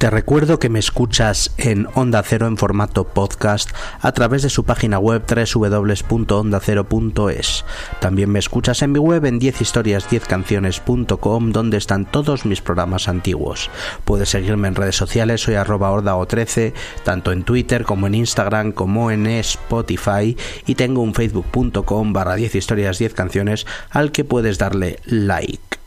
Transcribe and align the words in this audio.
Te 0.00 0.08
recuerdo 0.08 0.58
que 0.58 0.70
me 0.70 0.78
escuchas 0.78 1.52
en 1.58 1.86
Onda 1.92 2.22
Cero 2.22 2.46
en 2.46 2.56
formato 2.56 3.08
podcast 3.08 3.68
a 4.00 4.12
través 4.12 4.40
de 4.40 4.48
su 4.48 4.64
página 4.64 4.98
web 4.98 5.24
www.ondacero.es. 5.28 7.66
También 8.00 8.30
me 8.30 8.38
escuchas 8.38 8.80
en 8.80 8.92
mi 8.92 8.98
web 8.98 9.26
en 9.26 9.38
10historias10canciones.com 9.38 11.52
donde 11.52 11.76
están 11.76 12.06
todos 12.06 12.46
mis 12.46 12.62
programas 12.62 13.08
antiguos. 13.08 13.68
Puedes 14.06 14.30
seguirme 14.30 14.68
en 14.68 14.74
redes 14.74 14.96
sociales, 14.96 15.42
soy 15.42 15.56
arroba 15.56 15.92
ordao13, 15.92 16.72
tanto 17.04 17.30
en 17.30 17.42
Twitter 17.42 17.84
como 17.84 18.06
en 18.06 18.14
Instagram 18.14 18.72
como 18.72 19.10
en 19.10 19.26
Spotify 19.26 20.34
y 20.64 20.76
tengo 20.76 21.02
un 21.02 21.12
facebook.com 21.12 22.14
barra 22.14 22.36
10 22.36 22.54
historias 22.54 22.98
10 22.98 23.12
canciones 23.12 23.66
al 23.90 24.12
que 24.12 24.24
puedes 24.24 24.56
darle 24.56 24.98
like. 25.04 25.79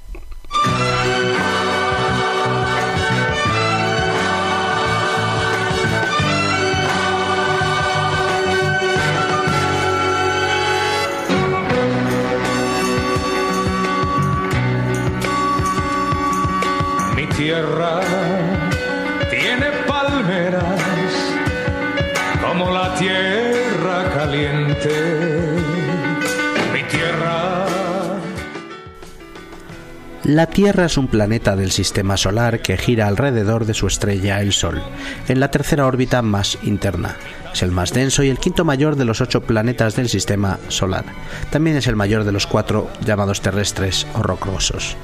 La 30.24 30.46
Tierra 30.46 30.86
es 30.86 30.98
un 30.98 31.08
planeta 31.08 31.58
del 31.58 31.72
sistema 31.72 32.16
solar 32.16 32.62
que 32.62 32.78
gira 32.78 33.08
alrededor 33.08 33.66
de 33.66 33.74
su 33.74 33.88
estrella, 33.88 34.40
el 34.40 34.54
Sol, 34.54 34.82
en 35.28 35.42
la 35.42 35.52
tercera 35.52 35.86
órbita 35.86 36.22
más 36.22 36.58
interna. 36.64 37.18
Es 37.54 37.62
el 37.62 37.72
más 37.72 37.92
denso 37.92 38.24
y 38.24 38.30
el 38.30 38.40
quinto 38.40 38.64
mayor 38.64 38.96
de 38.96 39.04
los 39.04 39.20
ocho 39.20 39.42
planetas 39.42 39.98
del 39.98 40.08
sistema 40.08 40.60
solar. 40.70 41.04
También 41.50 41.76
es 41.76 41.88
el 41.88 41.98
mayor 41.98 42.24
de 42.24 42.32
los 42.32 42.48
cuatro 42.48 42.90
llamados 43.06 43.42
terrestres 43.42 44.08
o 44.14 44.24
rocosos. 44.24 44.96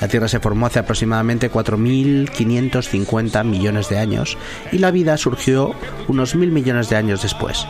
La 0.00 0.08
Tierra 0.08 0.28
se 0.28 0.40
formó 0.40 0.64
hace 0.64 0.78
aproximadamente 0.78 1.52
4.550 1.52 3.44
millones 3.44 3.90
de 3.90 3.98
años 3.98 4.38
y 4.72 4.78
la 4.78 4.90
vida 4.90 5.18
surgió 5.18 5.74
unos 6.08 6.34
mil 6.34 6.50
millones 6.50 6.88
de 6.88 6.96
años 6.96 7.20
después. 7.20 7.66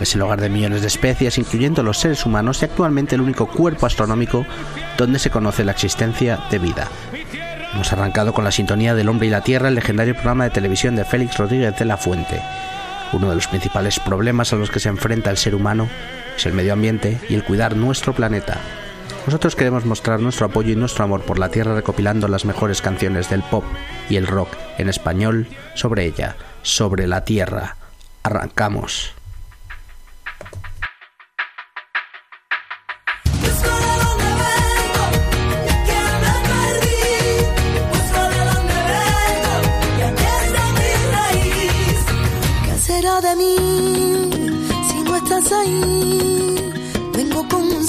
Es 0.00 0.14
el 0.14 0.22
hogar 0.22 0.40
de 0.40 0.50
millones 0.50 0.82
de 0.82 0.88
especies, 0.88 1.38
incluyendo 1.38 1.82
los 1.82 1.98
seres 1.98 2.26
humanos, 2.26 2.60
y 2.60 2.66
actualmente 2.66 3.14
el 3.14 3.22
único 3.22 3.46
cuerpo 3.46 3.86
astronómico 3.86 4.44
donde 4.98 5.18
se 5.18 5.30
conoce 5.30 5.64
la 5.64 5.72
existencia 5.72 6.38
de 6.50 6.58
vida. 6.58 6.88
Hemos 7.72 7.92
arrancado 7.92 8.32
con 8.32 8.44
la 8.44 8.52
sintonía 8.52 8.94
del 8.94 9.08
hombre 9.08 9.26
y 9.26 9.30
la 9.30 9.42
Tierra, 9.42 9.68
el 9.68 9.74
legendario 9.74 10.14
programa 10.14 10.44
de 10.44 10.50
televisión 10.50 10.96
de 10.96 11.04
Félix 11.04 11.36
Rodríguez 11.38 11.76
de 11.76 11.84
la 11.84 11.96
Fuente. 11.96 12.40
Uno 13.12 13.28
de 13.28 13.34
los 13.34 13.48
principales 13.48 14.00
problemas 14.00 14.52
a 14.52 14.56
los 14.56 14.70
que 14.70 14.80
se 14.80 14.88
enfrenta 14.88 15.30
el 15.30 15.36
ser 15.36 15.54
humano 15.54 15.88
es 16.36 16.46
el 16.46 16.52
medio 16.52 16.72
ambiente 16.72 17.18
y 17.28 17.34
el 17.34 17.44
cuidar 17.44 17.76
nuestro 17.76 18.14
planeta. 18.14 18.58
Nosotros 19.26 19.56
queremos 19.56 19.84
mostrar 19.84 20.20
nuestro 20.20 20.46
apoyo 20.46 20.72
y 20.72 20.76
nuestro 20.76 21.04
amor 21.04 21.22
por 21.22 21.38
la 21.38 21.48
Tierra 21.48 21.74
recopilando 21.74 22.28
las 22.28 22.44
mejores 22.44 22.80
canciones 22.80 23.28
del 23.28 23.42
pop 23.42 23.64
y 24.08 24.16
el 24.16 24.26
rock 24.26 24.50
en 24.78 24.88
español 24.88 25.48
sobre 25.74 26.04
ella, 26.04 26.36
sobre 26.62 27.06
la 27.06 27.24
Tierra. 27.24 27.76
Arrancamos. 28.22 29.15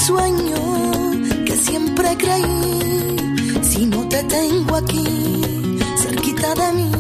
Sueño 0.08 0.56
siempre 1.58 2.16
creí, 2.16 3.62
si 3.62 3.86
no 3.88 4.08
te 4.08 4.24
tengo 4.24 4.76
aquí, 4.78 5.06
cerquita 5.98 6.56
de 6.56 6.74
mí, 6.78 6.92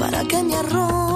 para 0.00 0.24
que 0.24 0.42
me 0.42 0.56
arrope. 0.56 1.07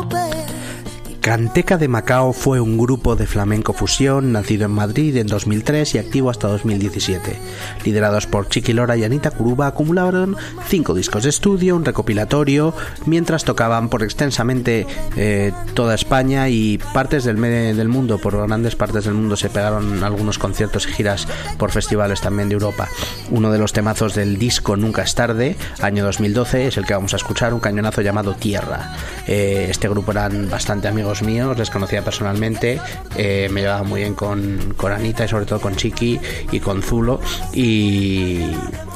Canteca 1.23 1.79
de 1.79 1.87
Macao 1.87 2.33
fue 2.33 2.59
un 2.59 2.77
grupo 2.77 3.15
de 3.15 3.29
flamenco 3.29 3.73
fusión 3.73 4.33
nacido 4.33 4.65
en 4.65 4.73
Madrid 4.73 5.17
en 5.17 5.29
2003 5.29 5.95
y 5.95 5.99
activo 5.99 6.31
hasta 6.31 6.49
2017. 6.49 7.39
Liderados 7.85 8.27
por 8.27 8.49
Chiqui 8.49 8.73
Lora 8.73 8.97
y 8.97 9.05
Anita 9.05 9.31
Curuba, 9.31 9.69
acumularon 9.69 10.37
cinco 10.67 10.95
discos 10.95 11.23
de 11.23 11.29
estudio, 11.29 11.77
un 11.77 11.85
recopilatorio, 11.85 12.75
mientras 13.07 13.45
tocaban 13.45 13.89
por 13.89 14.03
extensamente 14.03 14.85
eh, 15.17 15.53
toda 15.75 15.95
España 15.95 16.49
y 16.49 16.79
partes 16.93 17.23
del, 17.23 17.41
del 17.41 17.89
mundo, 17.89 18.19
por 18.19 18.37
grandes 18.45 18.75
partes 18.75 19.05
del 19.05 19.15
mundo 19.15 19.37
se 19.37 19.49
pegaron 19.49 20.03
algunos 20.03 20.41
conciertos 20.41 20.89
y 20.89 20.93
giras 20.93 21.29
por 21.57 21.71
festivales 21.71 22.21
también 22.21 22.49
de 22.49 22.55
Europa. 22.55 22.89
Uno 23.31 23.53
de 23.53 23.61
los 23.61 23.73
temazos 23.73 24.17
del 24.17 24.41
disco 24.41 24.77
Nunca 24.77 25.03
es 25.03 25.15
tarde, 25.15 25.57
año 25.81 26.05
2012, 26.05 26.67
es 26.67 26.77
el 26.79 26.85
que 26.85 26.95
vamos 26.95 27.13
a 27.13 27.17
escuchar, 27.19 27.55
un 27.55 27.61
cañonazo 27.61 28.03
llamado 28.03 28.35
Tierra. 28.35 28.97
Eh, 29.29 29.69
este 29.71 29.89
grupo 29.89 30.11
eran 30.11 30.51
bastante 30.51 30.89
amigos 30.89 31.13
míos, 31.23 31.57
les 31.59 31.71
conocía 31.71 32.03
personalmente, 32.03 32.81
eh, 33.17 33.49
me 33.51 33.63
llevaba 33.63 33.83
muy 33.83 34.01
bien 34.01 34.15
con, 34.15 34.75
con, 34.77 34.93
Anita 34.93 35.25
y 35.25 35.29
sobre 35.29 35.47
todo 35.47 35.61
con 35.61 35.77
Chiqui 35.77 36.21
y 36.51 36.61
con 36.61 36.83
Zulo 36.83 37.21
y 37.53 38.41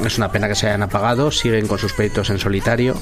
es 0.04 0.18
una 0.18 0.30
pena 0.30 0.48
que 0.48 0.54
se 0.54 0.66
hayan 0.66 0.82
apagado, 0.82 1.30
siguen 1.30 1.66
con 1.66 1.78
sus 1.78 1.92
proyectos 1.92 2.30
en 2.30 2.38
solitario, 2.38 2.94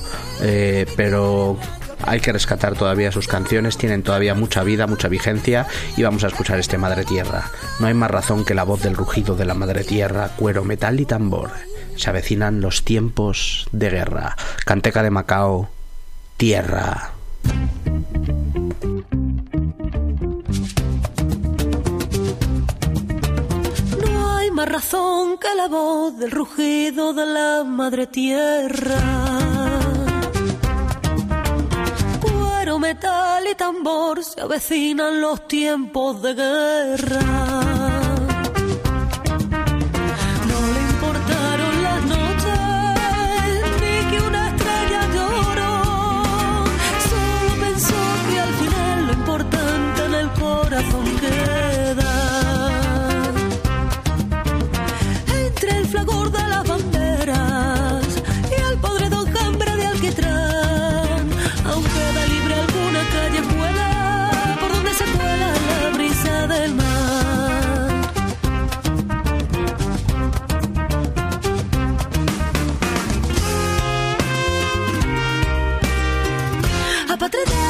eh, 0.42 0.86
pero 0.96 1.58
hay 2.06 2.20
que 2.20 2.32
rescatar 2.32 2.74
todavía 2.74 3.12
sus 3.12 3.28
canciones, 3.28 3.78
tienen 3.78 4.02
todavía 4.02 4.34
mucha 4.34 4.62
vida, 4.62 4.86
mucha 4.86 5.08
vigencia 5.08 5.66
y 5.96 6.02
vamos 6.02 6.24
a 6.24 6.28
escuchar 6.28 6.58
este 6.58 6.78
Madre 6.78 7.04
Tierra. 7.04 7.50
No 7.80 7.86
hay 7.86 7.94
más 7.94 8.10
razón 8.10 8.44
que 8.44 8.54
la 8.54 8.64
voz 8.64 8.82
del 8.82 8.94
rugido 8.94 9.36
de 9.36 9.44
la 9.44 9.54
Madre 9.54 9.84
Tierra, 9.84 10.30
cuero, 10.36 10.64
metal 10.64 11.00
y 11.00 11.06
tambor. 11.06 11.50
Se 11.96 12.10
avecinan 12.10 12.60
los 12.60 12.84
tiempos 12.84 13.68
de 13.72 13.90
guerra. 13.90 14.36
Canteca 14.64 15.02
de 15.02 15.10
Macao, 15.10 15.70
Tierra. 16.36 17.12
Razón 24.74 25.38
que 25.38 25.54
la 25.54 25.68
voz 25.68 26.18
del 26.18 26.32
rugido 26.32 27.12
de 27.12 27.24
la 27.26 27.62
madre 27.62 28.08
tierra. 28.08 29.00
Cuero, 32.20 32.80
metal 32.80 33.44
y 33.52 33.54
tambor 33.54 34.24
se 34.24 34.40
avecinan 34.40 35.20
los 35.20 35.46
tiempos 35.46 36.20
de 36.22 36.34
guerra. 36.34 38.03
Notre 77.34 77.50
Dame. 77.50 77.63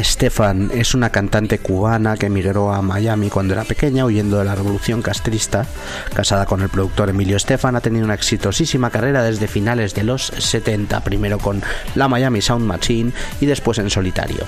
Estefan 0.00 0.70
es 0.72 0.94
una 0.94 1.10
cantante 1.10 1.58
cubana 1.58 2.16
que 2.16 2.26
emigró 2.26 2.72
a 2.72 2.80
Miami 2.80 3.28
cuando 3.28 3.52
era 3.52 3.64
pequeña 3.64 4.06
huyendo 4.06 4.38
de 4.38 4.46
la 4.46 4.54
revolución 4.54 5.02
castrista. 5.02 5.66
Casada 6.14 6.46
con 6.46 6.62
el 6.62 6.70
productor 6.70 7.10
Emilio 7.10 7.36
Estefan, 7.36 7.76
ha 7.76 7.82
tenido 7.82 8.06
una 8.06 8.14
exitosísima 8.14 8.88
carrera 8.88 9.22
desde 9.22 9.46
finales 9.46 9.94
de 9.94 10.04
los 10.04 10.32
70, 10.38 11.00
primero 11.04 11.38
con 11.38 11.62
la 11.94 12.08
Miami 12.08 12.40
Sound 12.40 12.64
Machine 12.64 13.12
y 13.42 13.46
después 13.46 13.76
en 13.76 13.90
solitario. 13.90 14.46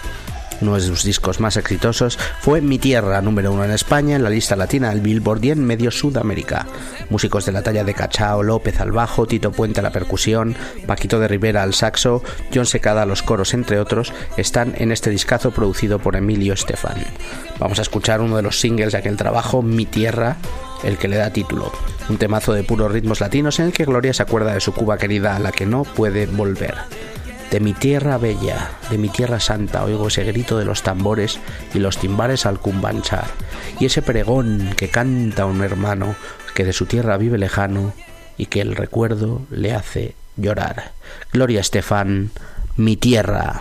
Uno 0.63 0.77
de 0.77 0.81
sus 0.81 1.03
discos 1.03 1.41
más 1.41 1.57
exitosos 1.57 2.17
fue 2.41 2.61
Mi 2.61 2.79
Tierra, 2.79 3.21
número 3.21 3.51
uno 3.51 3.65
en 3.65 3.73
España, 3.73 4.15
en 4.15 4.23
la 4.23 4.31
lista 4.31 4.55
latina 4.55 4.91
del 4.91 5.01
Billboard 5.01 5.43
y 5.43 5.51
en 5.51 5.65
medio 5.65 5.91
Sudamérica. 5.91 6.69
Músicos 7.11 7.45
de 7.45 7.51
la 7.51 7.63
talla 7.63 7.83
de 7.83 7.95
Cachao, 7.95 8.45
López 8.45 8.81
al 8.81 8.93
bajo, 8.93 9.27
Tito 9.27 9.51
Puente 9.51 9.81
a 9.81 9.83
la 9.83 9.91
percusión, 9.91 10.55
Paquito 10.87 11.19
de 11.19 11.27
Rivera 11.27 11.65
al 11.65 11.75
saxo, 11.75 12.23
John 12.55 12.67
Secada 12.67 13.03
a 13.03 13.07
los 13.07 13.25
coros, 13.25 13.55
entre 13.55 13.81
otros, 13.81 14.13
están 14.37 14.75
en 14.79 14.93
este 14.93 15.11
discazo 15.11 15.51
producido 15.51 15.99
por 15.99 16.15
Emilio 16.15 16.55
Estefan. 16.55 17.05
Vamos 17.59 17.81
a 17.81 17.83
escuchar 17.83 18.21
uno 18.21 18.37
de 18.37 18.43
los 18.43 18.61
singles 18.61 18.93
de 18.93 18.99
aquel 18.99 19.17
trabajo, 19.17 19.63
Mi 19.63 19.85
Tierra, 19.85 20.37
el 20.85 20.97
que 20.97 21.09
le 21.09 21.17
da 21.17 21.31
título. 21.31 21.73
Un 22.09 22.19
temazo 22.19 22.53
de 22.53 22.63
puros 22.63 22.93
ritmos 22.93 23.21
latinos 23.21 23.59
en 23.59 23.67
el 23.67 23.73
que 23.73 23.85
Gloria 23.85 24.15
se 24.15 24.23
acuerda 24.23 24.55
de 24.55 24.61
su 24.61 24.73
Cuba 24.73 24.97
querida 24.97 25.35
a 25.35 25.41
la 25.41 25.51
que 25.51 25.67
no 25.67 25.83
puede 25.83 26.27
volver. 26.27 26.77
De 27.53 27.61
mi 27.61 27.75
tierra 27.75 28.17
bella, 28.17 28.71
de 28.89 28.97
mi 28.97 29.11
tierra 29.11 29.39
santa, 29.39 29.85
oigo 29.85 30.09
ese 30.09 30.25
grito 30.25 30.59
de 30.59 30.65
los 30.65 30.83
tambores 30.83 31.39
y 31.75 31.81
los 31.81 31.99
timbales 31.99 32.47
al 32.47 32.59
cumbanchar, 32.59 33.27
y 33.79 33.85
ese 33.85 34.01
pregón 34.01 34.71
que 34.75 34.89
canta 34.89 35.45
un 35.45 35.63
hermano 35.63 36.17
que 36.55 36.65
de 36.65 36.73
su 36.73 36.87
tierra 36.87 37.19
vive 37.19 37.37
lejano 37.37 37.93
y 38.39 38.47
que 38.47 38.63
el 38.63 38.75
recuerdo 38.75 39.43
le 39.51 39.75
hace 39.75 40.15
llorar. 40.39 40.93
Gloria 41.31 41.61
Estefan, 41.61 42.31
mi 42.79 42.97
tierra. 42.97 43.61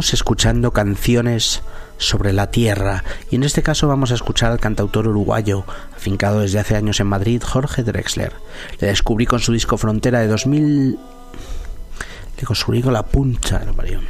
Escuchando 0.00 0.72
canciones 0.72 1.62
sobre 1.98 2.32
la 2.32 2.50
tierra 2.50 3.04
y 3.30 3.36
en 3.36 3.42
este 3.42 3.62
caso 3.62 3.86
vamos 3.86 4.10
a 4.10 4.14
escuchar 4.14 4.50
al 4.50 4.58
cantautor 4.58 5.06
uruguayo, 5.06 5.64
afincado 5.94 6.40
desde 6.40 6.58
hace 6.58 6.74
años 6.74 7.00
en 7.00 7.06
Madrid, 7.06 7.42
Jorge 7.44 7.82
Drexler. 7.82 8.32
Le 8.80 8.88
descubrí 8.88 9.26
con 9.26 9.40
su 9.40 9.52
disco 9.52 9.76
Frontera 9.76 10.20
de 10.20 10.28
2000... 10.28 10.92
Le 10.92 12.46
descubrí 12.48 12.80
con 12.80 12.94
la 12.94 13.04
puncha, 13.04 13.62
no 13.66 13.74
parió. 13.74 14.00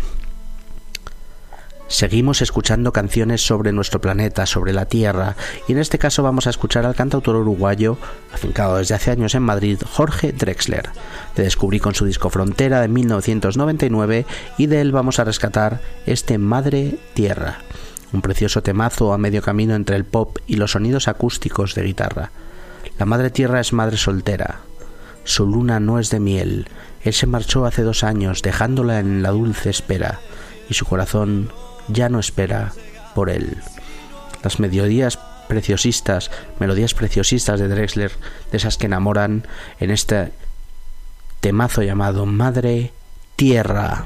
Seguimos 2.00 2.40
escuchando 2.40 2.94
canciones 2.94 3.44
sobre 3.44 3.72
nuestro 3.72 4.00
planeta, 4.00 4.46
sobre 4.46 4.72
la 4.72 4.86
Tierra, 4.86 5.36
y 5.68 5.72
en 5.72 5.78
este 5.78 5.98
caso 5.98 6.22
vamos 6.22 6.46
a 6.46 6.50
escuchar 6.50 6.86
al 6.86 6.94
cantautor 6.94 7.36
uruguayo, 7.36 7.98
afincado 8.32 8.78
desde 8.78 8.94
hace 8.94 9.10
años 9.10 9.34
en 9.34 9.42
Madrid, 9.42 9.78
Jorge 9.86 10.32
Drexler. 10.32 10.88
Le 11.36 11.44
descubrí 11.44 11.78
con 11.78 11.94
su 11.94 12.06
disco 12.06 12.30
Frontera 12.30 12.80
de 12.80 12.88
1999 12.88 14.24
y 14.56 14.66
de 14.66 14.80
él 14.80 14.92
vamos 14.92 15.18
a 15.18 15.24
rescatar 15.24 15.82
este 16.06 16.38
Madre 16.38 16.98
Tierra, 17.12 17.58
un 18.14 18.22
precioso 18.22 18.62
temazo 18.62 19.12
a 19.12 19.18
medio 19.18 19.42
camino 19.42 19.74
entre 19.74 19.96
el 19.96 20.06
pop 20.06 20.38
y 20.46 20.56
los 20.56 20.70
sonidos 20.70 21.06
acústicos 21.06 21.74
de 21.74 21.82
guitarra. 21.82 22.30
La 22.98 23.04
Madre 23.04 23.28
Tierra 23.28 23.60
es 23.60 23.74
madre 23.74 23.98
soltera. 23.98 24.60
Su 25.24 25.44
luna 25.44 25.80
no 25.80 25.98
es 25.98 26.08
de 26.08 26.18
miel. 26.18 26.66
Él 27.02 27.12
se 27.12 27.26
marchó 27.26 27.66
hace 27.66 27.82
dos 27.82 28.04
años, 28.04 28.40
dejándola 28.40 29.00
en 29.00 29.22
la 29.22 29.32
dulce 29.32 29.68
espera, 29.68 30.20
y 30.70 30.72
su 30.72 30.86
corazón 30.86 31.50
ya 31.92 32.08
no 32.08 32.18
espera 32.18 32.72
por 33.14 33.30
él. 33.30 33.56
Las 34.42 34.60
melodías 34.60 35.18
preciosistas, 35.48 36.30
melodías 36.58 36.94
preciosistas 36.94 37.58
de 37.58 37.68
Drexler, 37.68 38.12
de 38.50 38.56
esas 38.56 38.76
que 38.76 38.86
enamoran 38.86 39.46
en 39.80 39.90
este 39.90 40.32
temazo 41.40 41.82
llamado 41.82 42.24
Madre 42.26 42.92
Tierra. 43.36 44.04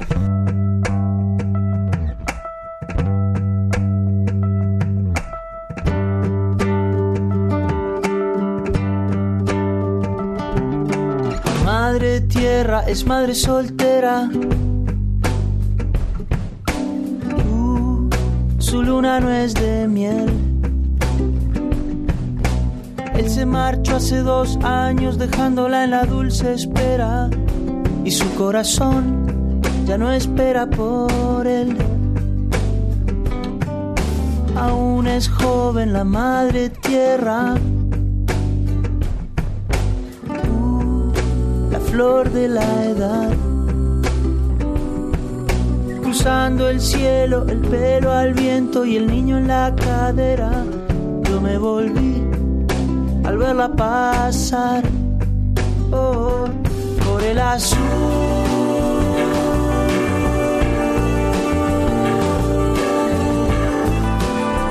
Madre 11.63 12.21
tierra 12.21 12.83
es 12.87 13.05
madre 13.05 13.35
soltera. 13.35 14.29
Su 18.75 18.83
luna 18.83 19.21
no 19.21 19.29
es 19.29 19.53
de 19.53 19.87
miel. 19.87 20.29
Él 23.15 23.29
se 23.29 23.45
marchó 23.45 23.95
hace 23.95 24.17
dos 24.17 24.57
años 24.63 25.17
dejándola 25.17 25.85
en 25.85 25.91
la 25.91 26.03
dulce 26.03 26.51
espera. 26.51 27.29
Y 28.03 28.11
su 28.11 28.29
corazón 28.35 29.61
ya 29.85 29.97
no 29.97 30.11
espera 30.11 30.69
por 30.69 31.47
él. 31.47 31.77
Aún 34.57 35.07
es 35.07 35.29
joven 35.29 35.93
la 35.93 36.03
madre 36.03 36.69
tierra. 36.69 37.55
la 41.71 41.79
flor 41.79 42.29
de 42.29 42.49
la 42.49 42.85
edad. 42.85 43.54
El 46.25 46.81
cielo, 46.81 47.45
el 47.47 47.59
pelo 47.59 48.11
al 48.11 48.33
viento 48.33 48.83
y 48.83 48.97
el 48.97 49.05
niño 49.05 49.37
en 49.37 49.47
la 49.47 49.71
cadera. 49.75 50.49
Yo 51.29 51.39
me 51.39 51.55
volví 51.59 52.23
al 53.23 53.37
verla 53.37 53.69
pasar 53.69 54.83
oh, 55.91 56.45
por 57.05 57.21
el 57.21 57.37
azul. 57.37 57.79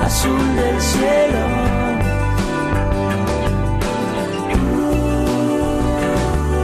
Azul 0.03 0.57
del 0.57 0.81
cielo. 0.81 1.39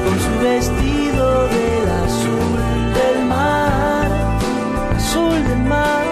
con 0.05 0.19
su 0.19 0.33
vestido 0.43 1.49
del 1.49 1.89
azul 2.05 2.61
del 2.99 3.25
mar, 3.27 4.00
azul 5.11 5.43
del 5.49 5.63
mar. 5.65 6.05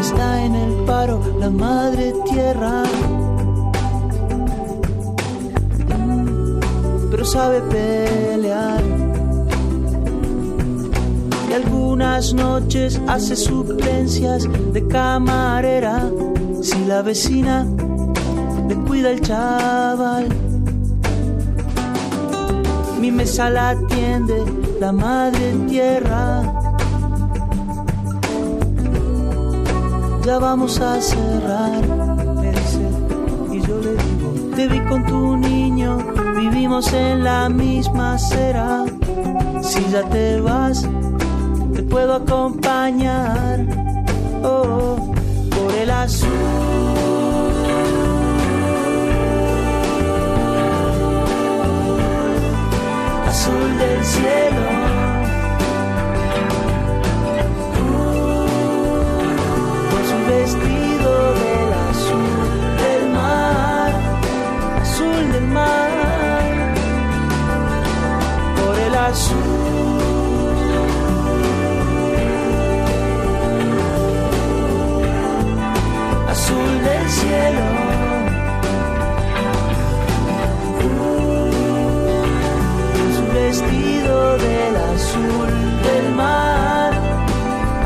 Está 0.00 0.44
en 0.44 0.54
el 0.54 0.72
paro 0.84 1.20
la 1.40 1.50
madre 1.50 2.14
tierra, 2.30 2.84
Mm, 5.88 7.10
pero 7.10 7.24
sabe 7.24 7.60
pelear. 7.62 8.82
Y 11.50 11.52
algunas 11.52 12.32
noches 12.32 13.00
hace 13.08 13.34
suplencias 13.36 14.48
de 14.72 14.86
camarera 14.86 16.08
si 16.62 16.78
la 16.86 17.02
vecina 17.02 17.66
le 18.68 18.74
cuida 18.86 19.10
el 19.10 19.20
chaval 19.20 20.28
mi 23.00 23.10
mesa 23.10 23.50
la 23.50 23.70
atiende 23.70 24.44
la 24.82 24.90
madre 24.90 25.54
tierra. 25.68 26.42
Ya 30.26 30.38
vamos 30.40 30.80
a 30.80 31.00
cerrar, 31.00 31.82
me 32.40 32.50
dice, 32.50 32.84
y 33.52 33.60
yo 33.60 33.78
le 33.78 33.92
digo, 33.92 34.56
te 34.56 34.66
vi 34.66 34.80
con 34.80 35.06
tu 35.06 35.36
niño, 35.36 35.98
vivimos 36.36 36.92
en 36.92 37.22
la 37.22 37.48
misma 37.48 38.14
acera. 38.14 38.84
Si 39.62 39.80
ya 39.92 40.02
te 40.02 40.40
vas, 40.40 40.84
te 41.74 41.82
puedo 41.84 42.14
acompañar, 42.14 43.64
oh, 44.42 44.96
por 45.54 45.74
el 45.80 45.90
azul. 45.90 47.31
Del 53.82 54.04
cielo. 54.04 54.66
Con 59.90 60.02
su 60.10 60.18
vestido 60.32 61.12
del 61.42 61.70
azul 61.90 62.48
del 62.82 63.02
mar, 63.18 63.90
azul 64.82 65.32
del 65.32 65.46
mar, 65.58 65.90
por 68.56 68.74
el 68.86 68.94
azul. 68.94 69.50
Azul 76.28 76.72
del 76.84 77.10
cielo. 77.10 77.71
Vestido 83.52 84.38
del 84.38 84.76
azul 84.94 85.50
del 85.86 86.14
mar, 86.14 86.92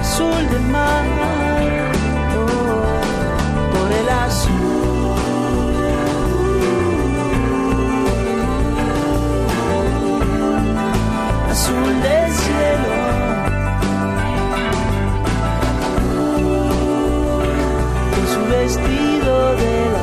azul 0.00 0.42
del 0.52 0.66
mar, 0.76 1.04
oh, 2.38 3.74
por 3.74 3.90
el 4.00 4.08
azul, 4.08 5.16
azul 11.50 11.92
del 12.06 12.32
cielo. 12.42 12.94
Su 18.32 18.40
vestido 18.54 19.34
del 19.56 19.95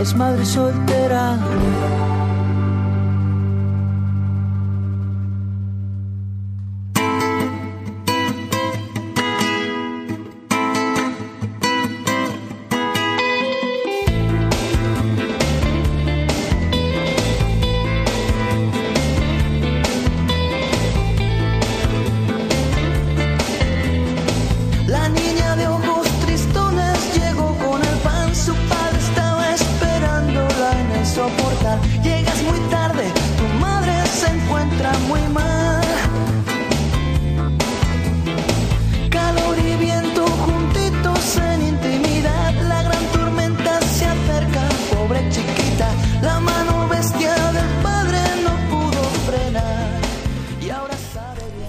es 0.00 0.14
madre 0.14 0.44
soltera. 0.44 1.36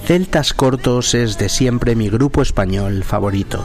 Celtas 0.09 0.55
Cortos 0.55 1.13
es 1.13 1.37
de 1.37 1.49
siempre 1.49 1.95
mi 1.95 2.09
grupo 2.09 2.41
español 2.41 3.03
favorito. 3.03 3.63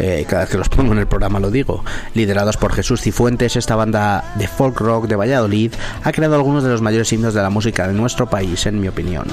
Eh, 0.00 0.26
cada 0.28 0.42
vez 0.42 0.50
que 0.50 0.58
los 0.58 0.68
pongo 0.68 0.92
en 0.92 0.98
el 0.98 1.06
programa 1.06 1.38
lo 1.38 1.52
digo. 1.52 1.84
Liderados 2.14 2.56
por 2.56 2.72
Jesús 2.72 3.00
Cifuentes, 3.00 3.54
esta 3.54 3.76
banda 3.76 4.24
de 4.34 4.48
folk 4.48 4.80
rock 4.80 5.06
de 5.06 5.14
Valladolid 5.14 5.72
ha 6.02 6.10
creado 6.10 6.34
algunos 6.34 6.64
de 6.64 6.70
los 6.70 6.82
mayores 6.82 7.12
himnos 7.12 7.32
de 7.32 7.42
la 7.42 7.48
música 7.48 7.86
de 7.86 7.94
nuestro 7.94 8.28
país, 8.28 8.66
en 8.66 8.80
mi 8.80 8.88
opinión. 8.88 9.28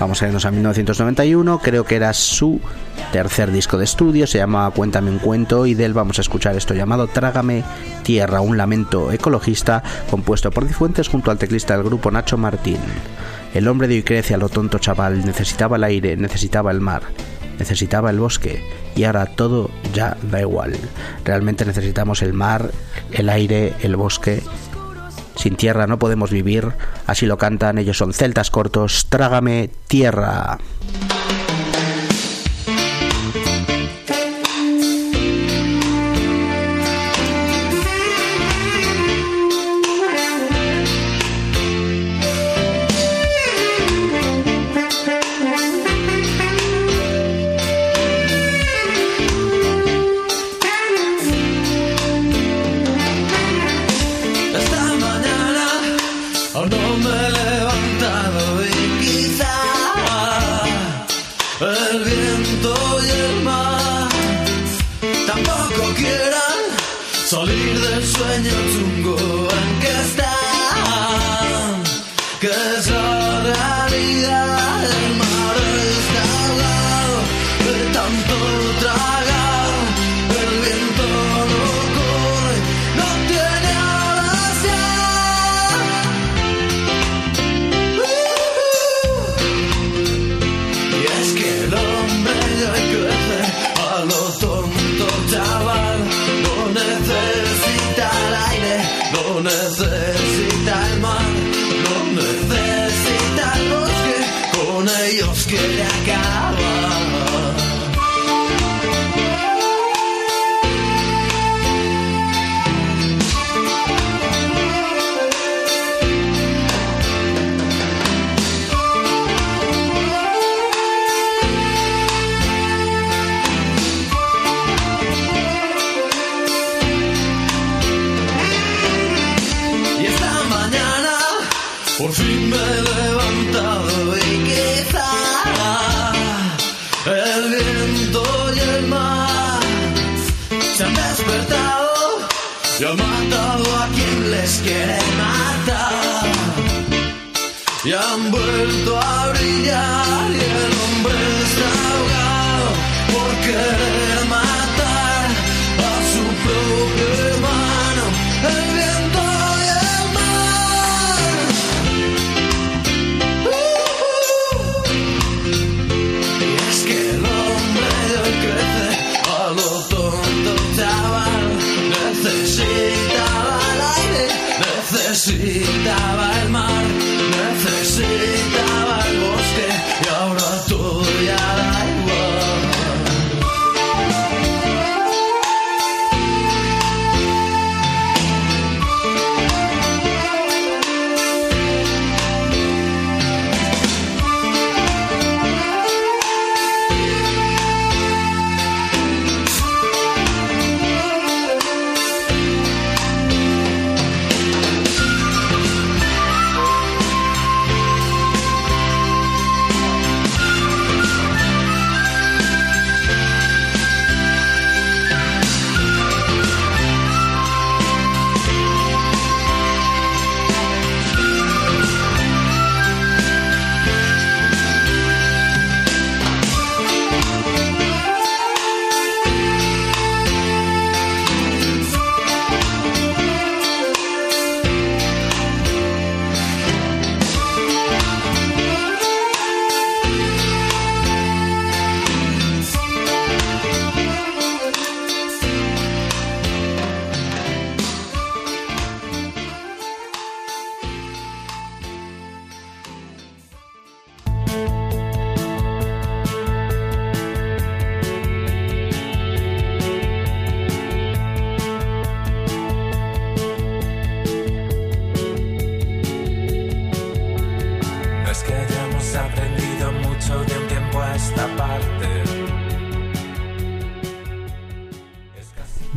Vamos 0.00 0.22
a 0.22 0.28
irnos 0.28 0.46
a 0.46 0.50
1991, 0.50 1.58
creo 1.58 1.84
que 1.84 1.96
era 1.96 2.14
su 2.14 2.58
tercer 3.12 3.52
disco 3.52 3.76
de 3.76 3.84
estudio, 3.84 4.26
se 4.26 4.38
llama 4.38 4.70
Cuéntame 4.70 5.10
un 5.10 5.18
cuento 5.18 5.66
y 5.66 5.74
de 5.74 5.84
él 5.84 5.92
vamos 5.92 6.16
a 6.16 6.22
escuchar 6.22 6.56
esto 6.56 6.72
llamado 6.72 7.08
Trágame 7.08 7.64
Tierra, 8.02 8.40
un 8.40 8.56
lamento 8.56 9.12
ecologista 9.12 9.82
compuesto 10.10 10.50
por 10.50 10.66
Cifuentes 10.66 11.06
junto 11.06 11.30
al 11.30 11.36
teclista 11.36 11.74
del 11.74 11.84
grupo 11.84 12.10
Nacho 12.10 12.38
Martín. 12.38 12.78
El 13.54 13.66
hombre 13.66 13.88
de 13.88 13.94
hoy 13.96 14.02
crece 14.02 14.34
a 14.34 14.38
lo 14.38 14.48
tonto 14.48 14.78
chaval, 14.78 15.24
necesitaba 15.24 15.76
el 15.76 15.84
aire, 15.84 16.16
necesitaba 16.16 16.70
el 16.70 16.80
mar, 16.80 17.02
necesitaba 17.58 18.10
el 18.10 18.20
bosque 18.20 18.62
y 18.94 19.04
ahora 19.04 19.26
todo 19.26 19.70
ya 19.94 20.16
da 20.30 20.40
igual. 20.40 20.76
Realmente 21.24 21.64
necesitamos 21.64 22.22
el 22.22 22.34
mar, 22.34 22.70
el 23.12 23.28
aire, 23.28 23.74
el 23.82 23.96
bosque. 23.96 24.42
Sin 25.34 25.56
tierra 25.56 25.86
no 25.86 25.98
podemos 25.98 26.30
vivir, 26.30 26.72
así 27.06 27.24
lo 27.24 27.38
cantan, 27.38 27.78
ellos 27.78 27.96
son 27.96 28.12
celtas 28.12 28.50
cortos, 28.50 29.06
trágame 29.08 29.70
tierra. 29.86 30.58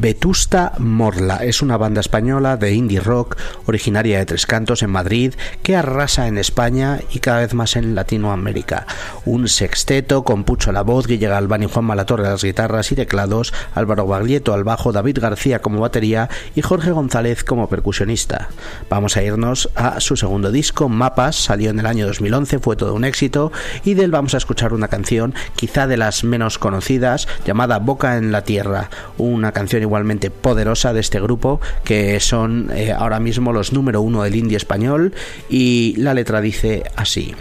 Vetusta 0.01 0.73
Morla. 0.79 1.37
Es 1.43 1.61
una 1.61 1.77
banda 1.77 2.01
española 2.01 2.57
de 2.57 2.73
indie 2.73 2.99
rock 2.99 3.37
originaria 3.71 4.19
de 4.19 4.25
Tres 4.25 4.45
Cantos 4.45 4.83
en 4.83 4.89
Madrid 4.89 5.33
que 5.63 5.75
arrasa 5.75 6.27
en 6.27 6.37
España 6.37 6.99
y 7.11 7.19
cada 7.19 7.39
vez 7.39 7.53
más 7.53 7.75
en 7.75 7.95
Latinoamérica. 7.95 8.85
Un 9.25 9.47
sexteto 9.47 10.23
con 10.23 10.43
Pucho 10.43 10.69
a 10.69 10.73
la 10.73 10.83
voz, 10.83 11.07
Guille 11.07 11.27
Galván 11.27 11.63
y 11.63 11.67
Juan 11.67 11.85
Malatorre 11.85 12.27
a 12.27 12.31
las 12.31 12.43
guitarras 12.43 12.91
y 12.91 12.95
teclados, 12.95 13.53
Álvaro 13.73 14.05
Baglietto 14.05 14.53
al 14.53 14.63
bajo, 14.63 14.91
David 14.91 15.19
García 15.19 15.61
como 15.61 15.79
batería 15.79 16.29
y 16.55 16.61
Jorge 16.61 16.91
González 16.91 17.43
como 17.43 17.69
percusionista. 17.69 18.49
Vamos 18.89 19.17
a 19.17 19.23
irnos 19.23 19.69
a 19.75 19.99
su 19.99 20.17
segundo 20.17 20.51
disco, 20.51 20.89
Mapas, 20.89 21.35
salió 21.35 21.69
en 21.69 21.79
el 21.79 21.85
año 21.85 22.07
2011, 22.07 22.59
fue 22.59 22.75
todo 22.75 22.93
un 22.93 23.05
éxito 23.05 23.51
y 23.83 23.93
de 23.93 24.03
él 24.03 24.11
vamos 24.11 24.33
a 24.33 24.37
escuchar 24.37 24.73
una 24.73 24.87
canción 24.87 25.33
quizá 25.55 25.87
de 25.87 25.97
las 25.97 26.23
menos 26.23 26.57
conocidas 26.57 27.27
llamada 27.45 27.79
Boca 27.79 28.17
en 28.17 28.31
la 28.31 28.43
Tierra, 28.43 28.89
una 29.17 29.51
canción 29.51 29.81
igualmente 29.81 30.31
poderosa 30.31 30.93
de 30.93 30.99
este 30.99 31.19
grupo 31.19 31.61
que 31.83 32.19
son 32.19 32.71
eh, 32.73 32.91
ahora 32.91 33.19
mismo 33.19 33.53
los 33.53 33.60
número 33.69 34.01
uno 34.01 34.23
del 34.23 34.35
indie 34.35 34.57
español 34.57 35.13
y 35.49 35.95
la 35.97 36.13
letra 36.13 36.41
dice 36.41 36.83
así. 36.95 37.35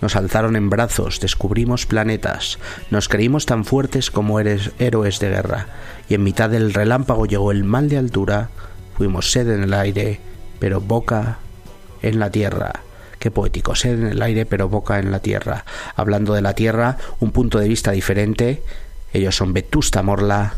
Nos 0.00 0.14
alzaron 0.14 0.56
en 0.56 0.70
brazos, 0.70 1.20
descubrimos 1.20 1.86
planetas, 1.86 2.58
nos 2.90 3.08
creímos 3.08 3.46
tan 3.46 3.64
fuertes 3.64 4.10
como 4.10 4.38
eres 4.38 4.70
héroes 4.78 5.18
de 5.20 5.30
guerra, 5.30 5.68
y 6.08 6.14
en 6.14 6.22
mitad 6.22 6.50
del 6.50 6.74
relámpago 6.74 7.26
llegó 7.26 7.50
el 7.50 7.64
mal 7.64 7.88
de 7.88 7.96
altura, 7.96 8.50
fuimos 8.96 9.32
sed 9.32 9.48
en 9.50 9.62
el 9.62 9.74
aire, 9.74 10.20
pero 10.58 10.80
boca 10.80 11.38
en 12.02 12.18
la 12.18 12.30
tierra. 12.30 12.72
Qué 13.18 13.30
poético, 13.30 13.74
sed 13.74 13.98
en 13.98 14.06
el 14.08 14.22
aire, 14.22 14.44
pero 14.44 14.68
boca 14.68 14.98
en 14.98 15.10
la 15.10 15.20
tierra. 15.20 15.64
Hablando 15.96 16.34
de 16.34 16.42
la 16.42 16.52
tierra, 16.52 16.98
un 17.18 17.32
punto 17.32 17.58
de 17.58 17.68
vista 17.68 17.90
diferente. 17.92 18.62
Ellos 19.12 19.34
son 19.34 19.54
Vetusta 19.54 20.02
Morla, 20.02 20.54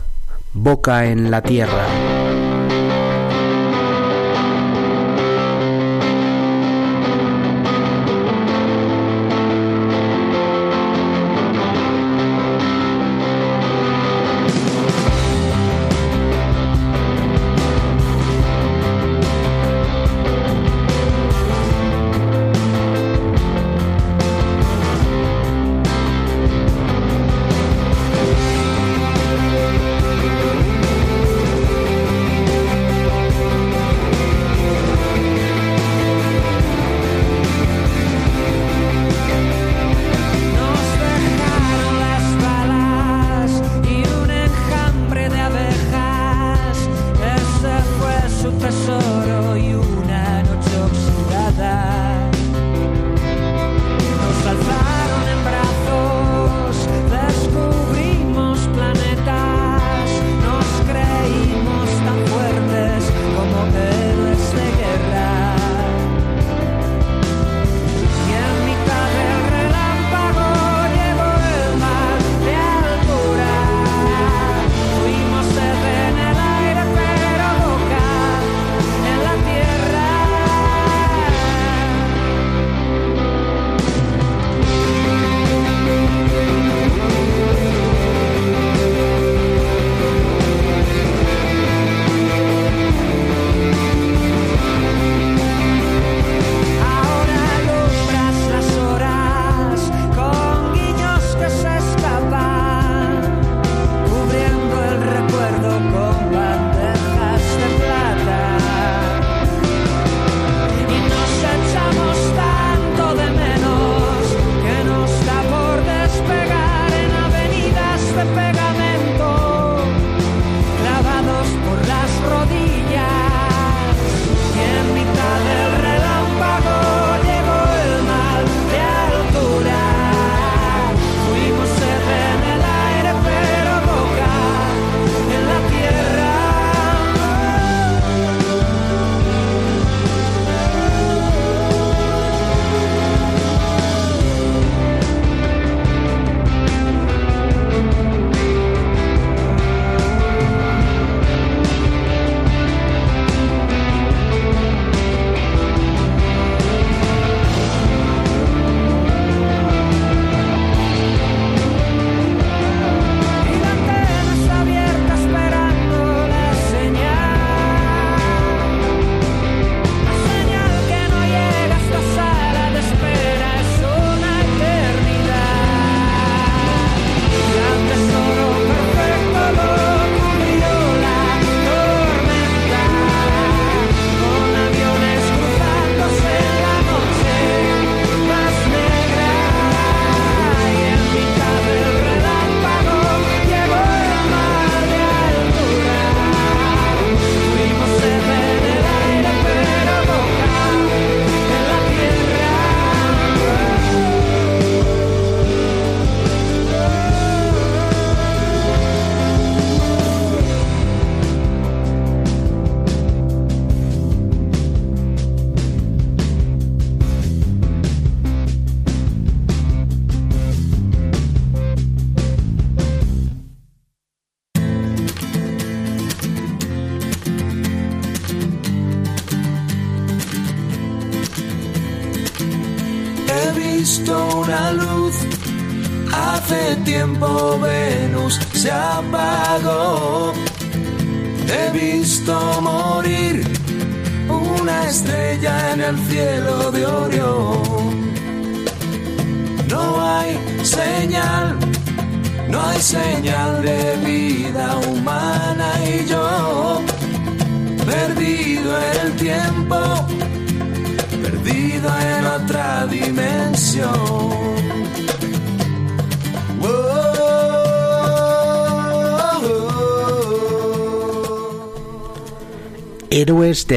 boca 0.53 1.07
en 1.07 1.31
la 1.31 1.43
tierra. 1.43 1.87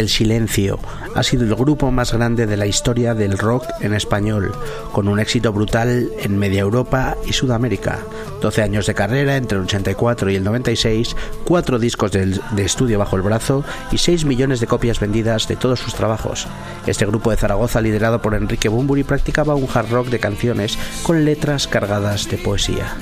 Del 0.02 0.10
Silencio 0.10 0.80
ha 1.14 1.22
sido 1.22 1.44
el 1.44 1.54
grupo 1.54 1.92
más 1.92 2.12
grande 2.12 2.48
de 2.48 2.58
la 2.58 2.66
historia 2.66 3.14
del 3.14 3.38
rock 3.38 3.66
en 3.82 3.94
español, 3.94 4.52
con 4.92 5.08
un 5.08 5.20
éxito 5.20 5.54
brutal 5.54 6.10
en 6.20 6.40
media 6.40 6.62
Europa 6.62 7.18
y 7.28 7.34
Sudamérica. 7.34 8.00
12 8.42 8.64
años 8.64 8.88
de 8.88 8.96
carrera 8.96 9.36
entre 9.36 9.60
el 9.60 9.66
84 9.66 10.32
y 10.32 10.38
el 10.38 10.44
96, 10.44 11.16
4 11.46 11.78
discos 11.78 12.12
de, 12.12 12.42
estudio 12.58 12.98
bajo 12.98 13.16
el 13.16 13.22
brazo 13.22 13.64
y 13.92 14.00
6 14.00 14.26
millones 14.26 14.60
de 14.60 14.66
copias 14.66 15.00
vendidas 15.00 15.48
de 15.48 15.56
todos 15.56 15.80
sus 15.80 15.94
trabajos. 15.94 16.48
Este 16.88 17.06
grupo 17.06 17.30
de 17.30 17.38
Zaragoza, 17.38 17.80
liderado 17.80 18.24
por 18.24 18.34
Enrique 18.34 18.70
Bumburi, 18.70 19.04
practicaba 19.04 19.54
un 19.54 19.68
hard 19.72 19.92
rock 19.92 20.08
de 20.08 20.20
canciones 20.20 20.80
con 21.04 21.26
letras 21.26 21.68
cargadas 21.68 22.28
de 22.28 22.40
poesía. 22.40 22.96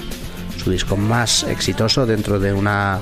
Su 0.62 0.72
disco 0.72 0.98
más 0.98 1.44
exitoso 1.44 2.06
dentro 2.06 2.42
de 2.42 2.52
una 2.52 3.00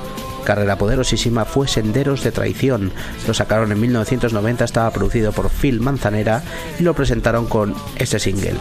carrera 0.48 0.78
poderosísima 0.78 1.44
fue 1.44 1.68
Senderos 1.68 2.24
de 2.24 2.32
Traición. 2.32 2.94
Lo 3.28 3.34
sacaron 3.34 3.74
en 3.74 3.82
1990, 3.82 4.64
estaba 4.64 4.90
producido 4.92 5.34
por 5.34 5.50
Phil 5.50 5.82
Manzanera 5.82 6.42
y 6.80 6.84
lo 6.84 6.94
presentaron 6.94 7.48
con 7.48 7.76
este 7.98 8.18
single. 8.18 8.56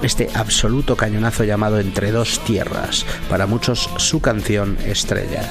Este 0.00 0.30
absoluto 0.32 0.96
cañonazo 0.96 1.42
llamado 1.42 1.80
Entre 1.80 2.12
dos 2.12 2.38
tierras, 2.44 3.04
para 3.28 3.48
muchos 3.48 3.90
su 3.96 4.20
canción 4.20 4.78
estrella. 4.86 5.42